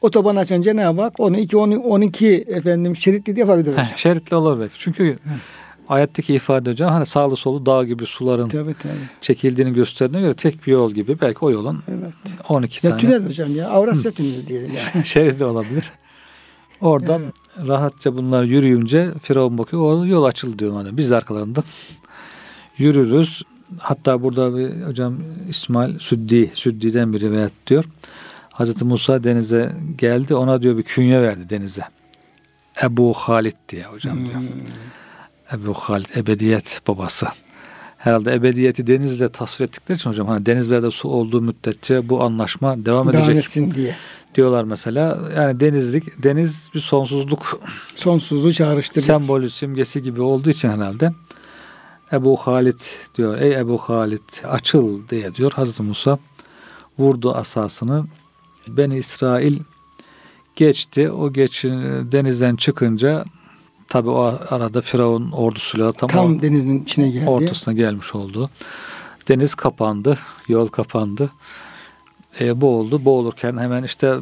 otoban 0.00 0.36
açan 0.36 0.62
Cenab-ı 0.62 1.00
Hak 1.02 1.20
onu 1.20 1.38
2 1.38 1.56
12 1.56 2.26
efendim 2.48 2.96
şeritli 2.96 3.36
de 3.36 3.40
yapabilir 3.40 3.72
hocam. 3.72 3.84
Heh, 3.86 3.96
şeritli 3.96 4.36
olur 4.36 4.60
belki. 4.60 4.74
Çünkü 4.78 5.18
ayetteki 5.88 6.34
ifade 6.34 6.70
hocam 6.70 6.92
hani 6.92 7.06
sağlı 7.06 7.36
solu 7.36 7.66
dağ 7.66 7.84
gibi 7.84 8.06
suların 8.06 8.48
Tabii 8.48 8.74
tabii. 8.74 8.92
çekildiğini 9.20 9.72
gösterdiğine 9.74 10.22
göre 10.26 10.34
tek 10.34 10.66
bir 10.66 10.72
yol 10.72 10.92
gibi 10.92 11.20
belki 11.20 11.38
o 11.40 11.50
yolun 11.50 11.82
Evet. 11.88 12.12
12 12.48 12.86
Ya 12.86 12.90
tane 12.90 13.00
tünel 13.02 13.26
hocam 13.26 13.56
ya. 13.56 13.68
Avrasya 13.68 14.10
tüneli 14.10 14.46
diyelim 14.48 14.72
yani. 14.94 15.06
şeridi 15.06 15.44
olabilir. 15.44 15.92
Oradan 16.80 17.22
rahatça 17.66 18.16
bunlar 18.16 18.44
yürüyünce 18.44 19.10
Firavun 19.22 19.58
bakıyor 19.58 19.82
o 19.82 20.06
yol 20.06 20.24
açıldı 20.24 20.58
diyor 20.58 20.72
madem. 20.72 20.96
Biz 20.96 21.10
de 21.10 21.16
arkalarından 21.16 21.64
yürürüz. 22.78 23.42
Hatta 23.78 24.22
burada 24.22 24.56
bir 24.56 24.82
hocam 24.86 25.16
İsmail 25.48 25.98
Süddi, 25.98 26.50
Süddi'den 26.54 27.12
bir 27.12 27.20
rivayet 27.20 27.52
diyor. 27.66 27.84
Hazreti 28.50 28.84
Musa 28.84 29.24
denize 29.24 29.72
geldi 29.98 30.34
ona 30.34 30.62
diyor 30.62 30.76
bir 30.78 30.82
künye 30.82 31.22
verdi 31.22 31.50
denize. 31.50 31.82
Ebu 32.82 33.14
Halid 33.14 33.56
diye 33.68 33.84
hocam 33.84 34.18
diyor. 34.24 34.34
Hmm. 34.34 34.48
Ebu 35.52 35.74
Halid 35.74 36.16
ebediyet 36.16 36.80
babası. 36.88 37.26
Herhalde 37.96 38.34
ebediyeti 38.34 38.86
denizle 38.86 39.28
tasvir 39.28 39.64
ettikleri 39.64 39.96
için 39.96 40.10
hocam 40.10 40.28
hani 40.28 40.46
denizlerde 40.46 40.90
su 40.90 41.08
olduğu 41.08 41.42
müddetçe 41.42 42.08
bu 42.08 42.22
anlaşma 42.22 42.86
devam 42.86 42.86
Devam 42.86 43.08
edecek 43.10 43.36
etsin 43.36 43.74
diye. 43.74 43.96
diyorlar 44.34 44.64
mesela. 44.64 45.18
Yani 45.36 45.60
denizlik 45.60 46.22
deniz 46.22 46.70
bir 46.74 46.80
sonsuzluk 46.80 47.60
Sonsuzluğu 47.94 48.52
çağrıştırıyor. 48.52 49.06
sembolü 49.06 49.50
simgesi 49.50 50.02
gibi 50.02 50.20
olduğu 50.20 50.50
için 50.50 50.70
herhalde 50.70 51.12
Ebu 52.12 52.36
Halid 52.36 52.80
diyor. 53.16 53.38
Ey 53.38 53.52
Ebu 53.52 53.78
Halid 53.78 54.44
açıl 54.44 55.08
diye 55.08 55.34
diyor. 55.34 55.52
Hazreti 55.52 55.82
Musa 55.82 56.18
vurdu 56.98 57.34
asasını. 57.34 58.04
Beni 58.68 58.98
İsrail 58.98 59.58
geçti. 60.56 61.10
O 61.10 61.32
geçin 61.32 61.72
denizden 62.12 62.56
çıkınca 62.56 63.24
tabi 63.96 64.10
o 64.10 64.38
arada 64.50 64.80
Firavun 64.80 65.30
ordusuyla 65.30 65.92
tam, 65.92 66.08
Tam 66.08 66.36
o 66.36 66.42
denizin 66.42 66.82
içine 66.82 67.08
geldi. 67.08 67.30
ortasına 67.30 67.74
gelmiş 67.74 68.14
oldu. 68.14 68.50
Deniz 69.28 69.54
kapandı. 69.54 70.18
Yol 70.48 70.68
kapandı. 70.68 71.30
E, 72.40 72.60
boğuldu. 72.60 73.04
Boğulurken 73.04 73.56
hemen 73.58 73.82
işte 73.82 74.14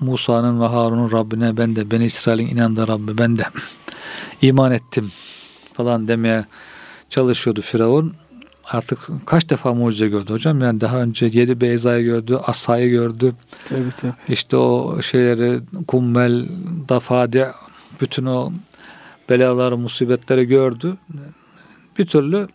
Musa'nın 0.00 0.60
ve 0.60 0.66
Harun'un 0.66 1.12
Rabbine 1.12 1.56
ben 1.56 1.76
de 1.76 1.90
Beni 1.90 2.04
İsrail'in 2.04 2.46
inandığı 2.46 2.88
Rabbi 2.88 3.18
ben 3.18 3.38
de 3.38 3.44
iman 4.42 4.72
ettim 4.72 5.12
falan 5.72 6.08
demeye 6.08 6.44
çalışıyordu 7.08 7.60
Firavun. 7.62 8.14
Artık 8.70 8.98
kaç 9.26 9.50
defa 9.50 9.74
mucize 9.74 10.08
gördü 10.08 10.32
hocam? 10.32 10.60
Yani 10.60 10.80
daha 10.80 10.96
önce 10.96 11.26
yedi 11.26 11.60
beyzayı 11.60 12.04
gördü, 12.04 12.38
asayı 12.46 12.90
gördü. 12.90 13.34
Tabii 13.68 13.90
tabii. 14.00 14.12
İşte 14.28 14.56
o 14.56 15.02
şeyleri 15.02 15.60
kummel, 15.86 16.48
dafade 16.88 17.52
bütün 18.00 18.26
o 18.26 18.52
belaları, 19.28 19.76
musibetleri 19.76 20.44
gördü. 20.44 20.96
Bir 21.98 22.06
türlü 22.06 22.48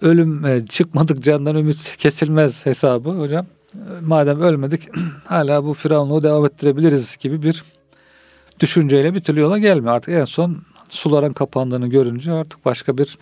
ölüm 0.00 0.46
e, 0.46 0.66
çıkmadık 0.66 1.22
candan 1.22 1.56
ümit 1.56 1.96
kesilmez 1.96 2.66
hesabı 2.66 3.10
hocam. 3.10 3.46
Madem 4.00 4.40
ölmedik 4.40 4.88
hala 5.26 5.64
bu 5.64 5.74
firavunluğu 5.74 6.22
devam 6.22 6.46
ettirebiliriz 6.46 7.16
gibi 7.16 7.42
bir 7.42 7.64
düşünceyle 8.60 9.14
bir 9.14 9.20
türlü 9.20 9.40
yola 9.40 9.58
gelmiyor. 9.58 9.94
Artık 9.94 10.14
en 10.14 10.24
son 10.24 10.62
suların 10.88 11.32
kapandığını 11.32 11.86
görünce 11.86 12.32
artık 12.32 12.64
başka 12.64 12.98
bir 12.98 13.18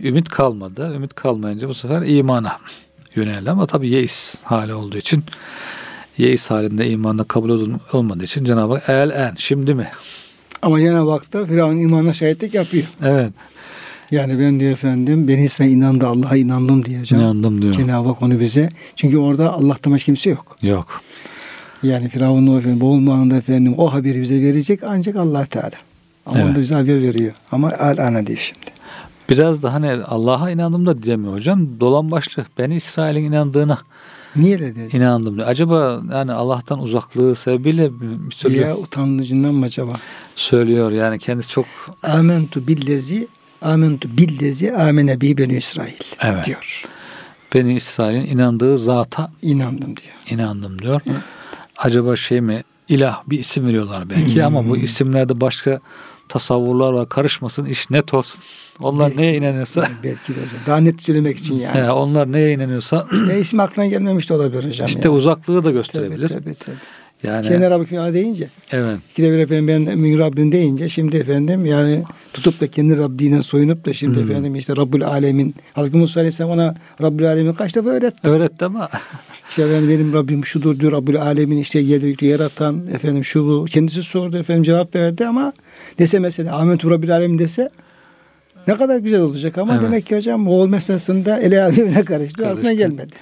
ümit 0.00 0.28
kalmadı. 0.28 0.92
Ümit 0.94 1.14
kalmayınca 1.14 1.68
bu 1.68 1.74
sefer 1.74 2.02
imana 2.02 2.58
yöneldi 3.14 3.50
ama 3.50 3.66
tabii 3.66 3.90
yeis 3.90 4.42
hali 4.42 4.74
olduğu 4.74 4.96
için 4.96 5.24
yeis 6.18 6.50
halinde 6.50 6.90
imanda 6.90 7.24
kabul 7.24 7.48
ol- 7.50 7.78
olmadığı 7.92 8.24
için 8.24 8.44
Cenab-ı 8.44 8.74
Hak 8.74 8.88
el 8.88 9.10
en 9.10 9.34
şimdi 9.36 9.74
mi? 9.74 9.88
Ama 10.62 10.80
Cenab-ı 10.80 11.10
Hak 11.10 11.32
da 11.32 11.46
Firavun 11.46 11.76
imanına 11.76 12.12
şahitlik 12.12 12.54
yapıyor. 12.54 12.84
Evet. 13.02 13.32
Yani 14.10 14.38
ben 14.38 14.60
diyor 14.60 14.72
efendim 14.72 15.28
ben 15.28 15.38
ise 15.38 15.68
inandı 15.68 16.06
Allah'a 16.06 16.36
inandım 16.36 16.84
diyeceğim. 16.84 17.24
İnandım 17.24 17.62
diyor. 17.62 17.74
Cenab-ı 17.74 18.08
Hak 18.08 18.22
onu 18.22 18.40
bize 18.40 18.68
çünkü 18.96 19.18
orada 19.18 19.52
Allah'tan 19.52 19.92
başka 19.92 20.04
kimse 20.04 20.30
yok. 20.30 20.56
Yok. 20.62 21.00
Yani 21.82 22.08
Firavun'un 22.08 22.54
o 22.54 22.58
efendim 22.58 22.80
boğulma 22.80 23.14
anında 23.14 23.36
efendim 23.36 23.74
o 23.78 23.92
haberi 23.92 24.22
bize 24.22 24.42
verecek 24.42 24.80
ancak 24.86 25.16
Allah 25.16 25.44
Teala. 25.46 25.70
Ama 26.26 26.38
Evet. 26.38 26.50
onda 26.50 26.60
bize 26.60 26.74
haber 26.74 27.02
veriyor. 27.02 27.32
Ama 27.52 27.72
al 27.78 27.98
ana 27.98 28.26
değil 28.26 28.38
şimdi. 28.38 28.66
Biraz 29.30 29.62
da 29.62 29.72
hani 29.72 29.90
Allah'a 29.92 30.50
inandım 30.50 30.86
da 30.86 31.02
diyemiyor 31.02 31.32
hocam. 31.34 31.80
Dolan 31.80 32.10
başlı. 32.10 32.46
Ben 32.58 32.70
İsrail'in 32.70 33.24
inandığına 33.24 33.78
Niye 34.36 34.54
öyle 34.54 34.74
dedi? 34.76 34.96
inandım 34.96 35.36
diyor. 35.36 35.46
Acaba 35.48 36.02
yani 36.12 36.32
Allah'tan 36.32 36.78
uzaklığı 36.82 37.36
sebebiyle 37.36 37.90
bir 38.00 38.30
türlü 38.30 38.60
Ya 38.60 38.76
utanıcından 38.76 39.54
mı 39.54 39.64
acaba? 39.64 39.92
söylüyor. 40.36 40.92
Yani 40.92 41.18
kendisi 41.18 41.50
çok 41.50 41.66
Amentu 42.02 42.68
billezi 42.68 43.28
amentu 43.62 44.08
billezi 44.16 44.72
amene 44.76 45.20
bi 45.20 45.38
beni 45.38 45.56
İsrail 45.56 45.92
Evet. 46.20 46.44
diyor. 46.46 46.84
Beni 47.54 47.74
İsrail'in 47.76 48.26
inandığı 48.26 48.78
zata 48.78 49.30
İnandım 49.42 49.96
diyor. 49.96 50.14
inandım 50.30 50.82
diyor. 50.82 51.00
Evet. 51.06 51.16
Acaba 51.76 52.16
şey 52.16 52.40
mi 52.40 52.62
ilah 52.88 53.22
bir 53.26 53.38
isim 53.38 53.66
veriyorlar 53.66 54.10
belki 54.10 54.44
ama 54.44 54.60
Hmm. 54.62 54.68
bu 54.70 54.76
isimlerde 54.76 55.40
başka 55.40 55.80
tasavvurlar 56.28 56.92
var 56.92 57.08
karışmasın 57.08 57.64
iş 57.64 57.90
net 57.90 58.14
olsun. 58.14 58.40
Onlar 58.82 59.06
Belki. 59.08 59.20
neye 59.20 59.34
inanıyorsa 59.36 59.80
Belki 60.04 60.28
de 60.28 60.36
hocam. 60.40 60.60
Daha 60.66 60.76
net 60.76 61.02
söylemek 61.02 61.38
için 61.38 61.54
yani. 61.54 61.80
he, 61.80 61.90
onlar 61.90 62.32
neye 62.32 62.52
inanıyorsa 62.52 63.06
ya 63.28 63.36
ismi 63.36 63.62
aklına 63.62 63.86
gelmemiş 63.86 64.30
de 64.30 64.34
olabilir 64.34 64.64
hocam. 64.66 64.86
işte 64.86 65.00
ya. 65.08 65.10
uzaklığı 65.14 65.56
da 65.56 65.62
Tabii 65.62 65.72
gösterebilir. 65.72 66.28
tabii 66.28 66.54
tabii. 66.54 66.76
Yani 67.22 67.46
Kendine 67.46 67.70
Rabbim 67.70 68.14
deyince 68.14 68.48
evet. 68.72 68.98
İkide 69.12 69.32
bir 69.32 69.38
efendim 69.38 69.68
ben 69.68 69.98
min 69.98 70.18
Rabbim 70.18 70.52
deyince 70.52 70.88
şimdi 70.88 71.16
efendim 71.16 71.66
yani 71.66 72.02
tutup 72.32 72.60
da 72.60 72.66
kendi 72.70 72.98
Rabbinden 72.98 73.40
soyunup 73.40 73.84
da 73.86 73.92
şimdi 73.92 74.16
Hmm. 74.16 74.30
efendim 74.30 74.56
işte 74.56 74.76
Rabbül 74.76 75.06
Alemin 75.06 75.54
Hazreti 75.72 75.96
Musa 75.96 76.20
Aleyhisselam 76.20 76.50
ona 76.50 76.74
Rabbül 77.02 77.28
Alemin 77.28 77.52
kaç 77.52 77.74
defa 77.76 77.88
öğretti. 77.90 78.28
Öğretti 78.28 78.64
ama 78.64 78.88
İşte 79.50 79.66
ben 79.74 79.88
benim 79.88 80.12
Rabbim 80.12 80.44
şudur 80.44 80.80
diyor 80.80 80.92
Rabbül 80.92 81.22
Alemin 81.22 81.56
işte 81.58 81.78
yeri 81.80 82.26
yaratan 82.26 82.86
efendim 82.94 83.24
şu 83.24 83.46
bu 83.46 83.64
kendisi 83.64 84.02
sordu 84.02 84.38
efendim 84.38 84.62
cevap 84.62 84.94
verdi 84.94 85.26
ama 85.26 85.52
dese 85.98 86.18
mesela 86.18 86.56
Ahmet 86.56 86.84
Rabbül 86.84 87.14
Alemin 87.14 87.38
dese 87.38 87.70
ne 88.66 88.76
kadar 88.76 88.96
güzel 88.98 89.20
olacak 89.20 89.58
ama 89.58 89.72
Evet. 89.72 89.82
demek 89.82 90.06
ki 90.06 90.16
hocam 90.16 90.48
oğul 90.48 90.72
esnasında 90.72 91.38
ele 91.40 91.62
alemine 91.62 92.04
karıştı, 92.04 92.46
aklına 92.46 92.62
Karıştı. 92.62 92.74
gelmedi. 92.74 93.12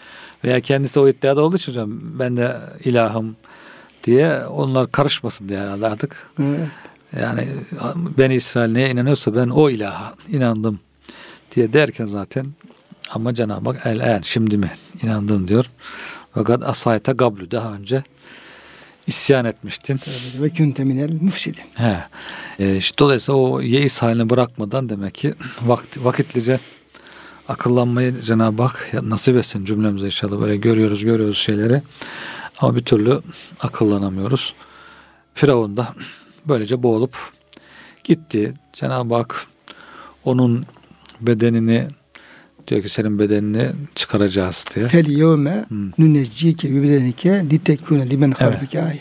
veya 0.44 0.60
kendisi 0.60 1.00
o 1.00 1.08
iddiada 1.08 1.42
olduğu 1.42 1.56
için 1.56 1.72
hocam 1.72 1.90
ben 2.18 2.36
de 2.36 2.56
ilahım 2.84 3.36
diye 4.04 4.44
onlar 4.44 4.92
karışmasın 4.92 5.48
diye 5.48 5.58
herhalde 5.60 5.86
artık. 5.86 6.30
Evet. 6.40 6.58
Yani 7.20 7.46
ben 8.18 8.30
İsrail 8.30 8.72
neye 8.72 8.90
inanıyorsa 8.90 9.34
ben 9.36 9.48
o 9.48 9.70
ilaha 9.70 10.14
inandım 10.28 10.80
diye 11.56 11.72
derken 11.72 12.06
zaten 12.06 12.46
ama 13.10 13.34
Cenab-ı 13.34 13.70
Hak 13.70 13.86
el 13.86 14.00
en 14.00 14.20
şimdi 14.22 14.58
mi 14.58 14.70
inandın 15.02 15.48
diyor. 15.48 15.70
Fakat 16.34 16.62
asayta 16.62 17.12
gablu 17.12 17.50
daha 17.50 17.72
önce 17.72 18.02
isyan 19.10 19.44
etmiştin. 19.44 20.00
Ve 20.40 20.50
künte 20.50 20.84
minel 20.84 21.22
mufsidin. 21.22 21.64
He. 21.74 22.04
E, 22.58 22.76
işte 22.76 22.98
dolayısıyla 22.98 23.40
o 23.40 23.60
yeis 23.60 24.02
halini 24.02 24.30
bırakmadan 24.30 24.88
demek 24.88 25.14
ki 25.14 25.34
vakit, 25.62 26.04
vakitlice 26.04 26.58
akıllanmayı 27.48 28.20
Cenab-ı 28.20 28.62
Hak 28.62 28.94
nasip 29.02 29.36
etsin 29.36 29.64
cümlemize 29.64 30.06
inşallah 30.06 30.40
böyle 30.40 30.56
görüyoruz 30.56 31.04
görüyoruz 31.04 31.38
şeyleri 31.38 31.82
ama 32.58 32.76
bir 32.76 32.84
türlü 32.84 33.20
akıllanamıyoruz. 33.60 34.54
Firavun 35.34 35.76
da 35.76 35.94
böylece 36.46 36.82
boğulup 36.82 37.16
gitti. 38.04 38.54
Cenab-ı 38.72 39.14
Hak 39.14 39.46
onun 40.24 40.66
bedenini 41.20 41.88
diyor 42.70 42.82
ki 42.82 42.88
senin 42.88 43.18
bedenini 43.18 43.68
çıkaracağız 43.94 44.64
diye. 44.74 44.88
Fel 44.88 45.06
yevme 45.08 45.64
nüneccike 45.98 46.72
bi 46.74 46.82
bedenike 46.82 47.44
litekune 47.50 48.10
limen 48.10 48.28
Evet. 48.28 48.40
halfike 48.40 48.82
ayet. 48.82 49.00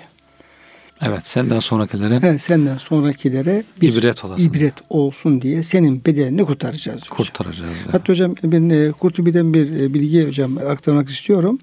Evet 1.02 1.28
senden 1.28 1.60
sonrakilere 1.60 2.22
He, 2.34 2.40
senden 2.40 2.78
sonrakilere 2.78 3.64
bir 3.82 3.94
ibret 3.94 4.26
olasın. 4.26 4.44
ibret 4.50 4.74
olsun 4.90 5.42
diye 5.42 5.64
senin 5.64 6.06
bedenini 6.06 6.46
kurtaracağız. 6.46 7.02
hocam. 7.02 7.18
Kurtaracağız. 7.18 7.72
diye. 7.74 7.92
Hatta 7.92 8.14
hocam 8.14 8.36
ben 8.44 8.70
e, 8.70 8.92
Kurtubi'den 8.92 9.54
bir 9.54 9.80
e, 9.80 9.94
bilgi 9.94 10.28
hocam 10.28 10.58
aktarmak 10.58 11.10
istiyorum. 11.10 11.60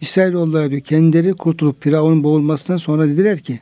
İsrailoğulları 0.00 0.70
diyor 0.70 0.80
kendileri 0.80 1.34
kurtulup 1.34 1.82
Firavun'un 1.82 2.22
boğulmasından 2.24 2.76
sonra 2.76 3.08
dediler 3.08 3.38
ki 3.38 3.60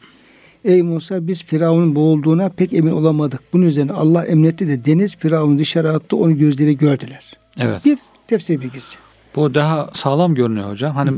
Ey 0.65 0.83
Musa 0.83 1.27
biz 1.29 1.45
Firavun'un 1.45 1.95
boğulduğuna 1.95 2.49
pek 2.49 2.73
emin 2.73 2.93
olamadık. 2.93 3.41
Bunun 3.53 3.67
üzerine 3.67 3.93
Allah 3.93 4.25
emretti 4.27 4.69
de 4.69 4.85
deniz 4.85 5.17
Firavun'u 5.17 5.59
dışarı 5.59 5.93
attı 5.93 6.17
onu 6.17 6.39
gözleri 6.39 6.79
gördüler. 6.79 7.33
Evet. 7.59 7.85
Bir 7.85 7.99
tefsir 8.27 8.61
bilgisi. 8.61 8.97
Bu 9.37 9.55
daha 9.55 9.89
sağlam 9.95 10.35
görünüyor 10.35 10.71
hocam. 10.71 10.95
Hani 10.97 11.11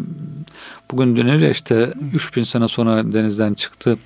bugün 0.91 1.17
dönüyor 1.17 1.39
ya 1.39 1.51
işte 1.51 1.93
3000 2.13 2.45
sene 2.45 2.69
sonra 2.69 3.13
denizden 3.13 3.55
çıktı. 3.55 3.99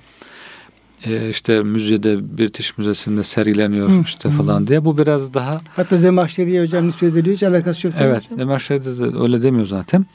Ee, 1.05 1.29
işte 1.29 1.63
müzede 1.63 2.37
British 2.37 2.77
Müzesi'nde 2.77 3.23
sergileniyor 3.23 3.89
Hı, 3.89 4.01
işte 4.05 4.29
hı. 4.29 4.33
falan 4.33 4.67
diye. 4.67 4.85
Bu 4.85 4.97
biraz 4.97 5.33
daha 5.33 5.61
Hatta 5.75 5.97
Zemahşeri'ye 5.97 6.61
hocam 6.61 6.87
nispet 6.87 7.11
ediliyor 7.11 7.35
hiç 7.35 7.43
alakası 7.43 7.87
yok. 7.87 7.95
evet? 7.99 8.29
Demirşehir'de 8.37 8.99
de 8.99 9.17
öyle 9.19 9.41
demiyor 9.41 9.67
zaten. 9.67 10.05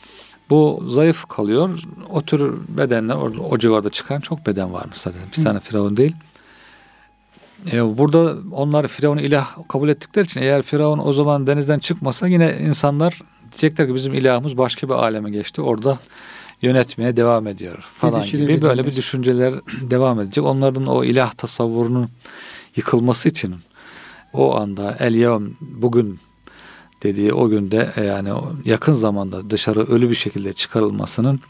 Bu 0.50 0.84
zayıf 0.90 1.24
kalıyor. 1.28 1.80
O 2.10 2.22
tür 2.22 2.52
bedenler 2.68 3.14
orada, 3.14 3.40
o 3.40 3.58
civarda 3.58 3.90
çıkan 3.90 4.20
çok 4.20 4.46
beden 4.46 4.72
varmış 4.72 4.98
zaten. 4.98 5.20
Bir 5.32 5.38
Hı. 5.40 5.44
tane 5.44 5.60
Firavun 5.60 5.96
değil. 5.96 6.14
Ee, 7.72 7.98
burada 7.98 8.36
onlar 8.52 8.88
Firavun'u 8.88 9.20
ilah 9.20 9.56
kabul 9.68 9.88
ettikleri 9.88 10.24
için 10.24 10.42
eğer 10.42 10.62
Firavun 10.62 10.98
o 11.04 11.12
zaman 11.12 11.46
denizden 11.46 11.78
çıkmasa 11.78 12.28
yine 12.28 12.58
insanlar 12.60 13.22
diyecekler 13.52 13.86
ki 13.86 13.94
bizim 13.94 14.14
ilahımız 14.14 14.58
başka 14.58 14.88
bir 14.88 14.94
aleme 14.94 15.30
geçti. 15.30 15.62
Orada 15.62 15.98
yönetmeye 16.62 17.16
devam 17.16 17.46
ediyor 17.46 17.78
falan 17.94 18.14
gibi 18.14 18.24
düşünebilirler. 18.24 18.62
böyle 18.62 18.86
bir 18.86 18.96
düşünceler 18.96 19.54
devam 19.90 20.20
edecek. 20.20 20.44
Onların 20.44 20.86
o 20.86 21.04
ilah 21.04 21.32
tasavvurunun 21.32 22.08
yıkılması 22.76 23.28
için 23.28 23.54
o 24.32 24.56
anda 24.56 24.96
el 25.00 25.14
yevm 25.14 25.46
bugün 25.60 26.20
dediği 27.02 27.32
o 27.32 27.48
günde 27.48 27.92
e, 27.96 28.04
yani 28.04 28.30
yakın 28.64 28.92
zamanda 28.92 29.50
dışarı 29.50 29.86
ölü 29.86 30.10
bir 30.10 30.14
şekilde 30.14 30.52
çıkarılmasının 30.52 31.40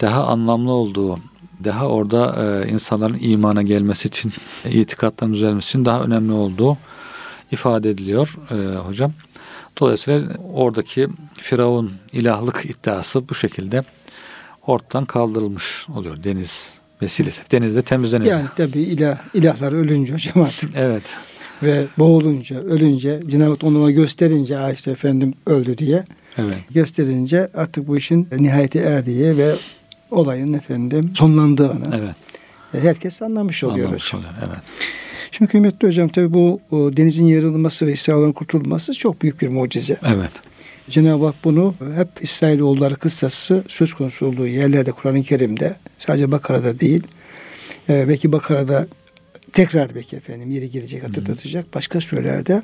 daha 0.00 0.26
anlamlı 0.26 0.72
olduğu, 0.72 1.18
daha 1.64 1.86
orada 1.88 2.36
e, 2.64 2.68
insanların 2.68 3.18
imana 3.20 3.62
gelmesi 3.62 4.08
için, 4.08 4.32
itikatların 4.64 5.34
düzelmesi 5.34 5.68
için 5.68 5.84
daha 5.84 6.02
önemli 6.02 6.32
olduğu 6.32 6.78
ifade 7.52 7.90
ediliyor 7.90 8.36
e, 8.50 8.76
hocam. 8.76 9.12
Dolayısıyla 9.80 10.28
oradaki 10.52 11.08
Firavun 11.34 11.92
ilahlık 12.12 12.64
iddiası 12.70 13.28
bu 13.28 13.34
şekilde 13.34 13.82
ortadan 14.66 15.04
kaldırılmış 15.04 15.86
oluyor 15.96 16.24
deniz 16.24 16.74
vesilesi. 17.02 17.42
Denizde 17.52 17.82
temizleniyor. 17.82 18.38
Yani 18.38 18.48
tabii 18.56 18.82
ilah, 18.82 19.18
ilahlar 19.34 19.72
ölünce 19.72 20.12
hocam 20.12 20.42
artık 20.44 20.70
Evet. 20.76 21.02
ve 21.62 21.86
boğulunca, 21.98 22.60
ölünce 22.60 23.20
Cenab-ı 23.26 23.66
onlara 23.66 23.90
gösterince 23.90 24.58
"Aa 24.58 24.72
işte 24.72 24.90
efendim 24.90 25.34
öldü 25.46 25.78
diye 25.78 26.04
Evet. 26.38 26.58
gösterince 26.70 27.48
artık 27.54 27.88
bu 27.88 27.96
işin 27.96 28.28
nihayete 28.38 28.78
erdiği 28.78 29.36
ve 29.36 29.54
olayın 30.10 30.52
efendim 30.52 31.10
sonlandığını 31.14 31.84
Evet. 31.94 32.84
herkes 32.84 33.22
anlamış 33.22 33.64
oluyor 33.64 33.86
Anlamış 33.86 34.06
hocam. 34.14 34.20
oluyor. 34.20 34.34
Evet. 34.48 34.62
Şimdi 35.30 35.50
kıymetli 35.50 35.88
hocam 35.88 36.08
tabii 36.08 36.32
bu 36.32 36.60
denizin 36.72 37.26
yarılması 37.26 37.86
ve 37.86 37.92
İsrail'in 37.92 38.32
kurtulması 38.32 38.92
çok 38.92 39.22
büyük 39.22 39.42
bir 39.42 39.48
mucize. 39.48 39.96
Evet. 40.06 40.30
Cenab-ı 40.90 41.24
Hak 41.26 41.34
bunu 41.44 41.74
hep 41.96 42.08
İsrailoğulları 42.20 42.96
kıssası 42.96 43.64
söz 43.68 43.94
konusu 43.94 44.26
olduğu 44.26 44.46
yerlerde 44.46 44.92
Kur'an-ı 44.92 45.22
Kerim'de 45.22 45.76
sadece 45.98 46.32
Bakara'da 46.32 46.80
değil 46.80 47.02
e, 47.88 48.08
belki 48.08 48.32
Bakara'da 48.32 48.86
tekrar 49.52 49.94
belki 49.94 50.16
efendim 50.16 50.50
yeri 50.50 50.70
gelecek 50.70 51.02
hatırlatacak 51.04 51.74
başka 51.74 52.00
surelerde 52.00 52.62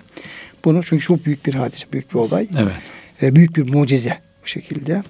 bunu 0.64 0.82
çünkü 0.82 1.05
çok 1.05 1.24
büyük 1.26 1.47
bir 1.47 1.55
hadise 1.55 1.86
büyük 1.93 2.11
bir 2.14 2.18
olay 2.18 2.49
Evet. 2.59 2.74
e, 3.22 3.34
büyük 3.34 3.57
bir 3.57 3.74
mucize 3.74 4.18
bu 4.43 4.47
şekilde 4.47 5.03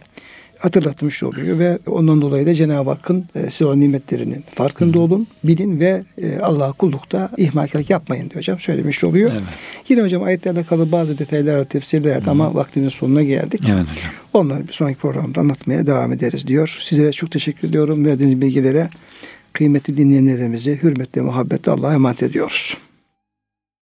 hatırlatmış 0.63 1.23
oluyor 1.23 1.59
ve 1.59 1.79
ondan 1.87 2.21
dolayı 2.21 2.47
da 2.47 2.55
Cenab-ı 2.55 2.91
Hakk'ın 2.91 3.25
e, 3.35 3.51
size 3.51 3.65
o 3.65 3.81
nimetlerinin 3.81 4.45
farkında 4.55 4.99
olun, 4.99 5.27
bilin 5.45 5.81
ve 5.81 6.03
e, 6.23 6.39
Allah'a 6.39 6.73
kullukta 6.73 7.31
ihmalkarlık 7.37 7.91
yapmayın 7.91 8.31
diyor 8.31 8.37
hocam 8.37 8.59
söylemiş 8.59 9.05
oluyor. 9.05 9.31
Evet. 9.33 9.43
Yine 9.89 10.03
hocam 10.03 10.23
ayetlerle 10.23 10.59
alakalı 10.59 10.93
bazı 10.93 11.19
detaylar, 11.19 11.65
tefsirler 11.65 12.23
ama 12.27 12.55
vaktimizin 12.55 12.99
sonuna 12.99 13.23
geldik. 13.23 13.61
Evet 13.65 13.87
hocam. 13.91 14.13
Onları 14.33 14.69
bir 14.69 14.73
sonraki 14.73 14.99
programda 14.99 15.41
anlatmaya 15.41 15.87
devam 15.87 16.13
ederiz 16.13 16.47
diyor. 16.47 16.79
Sizlere 16.83 17.13
çok 17.13 17.31
teşekkür 17.31 17.69
ediyorum. 17.69 18.05
Verdiğiniz 18.05 18.41
bilgilere 18.41 18.89
kıymetli 19.53 19.97
dinleyenlerimizi 19.97 20.83
hürmetle, 20.83 21.21
muhabbetle 21.21 21.73
Allah'a 21.73 21.95
emanet 21.95 22.23
ediyoruz. 22.23 22.77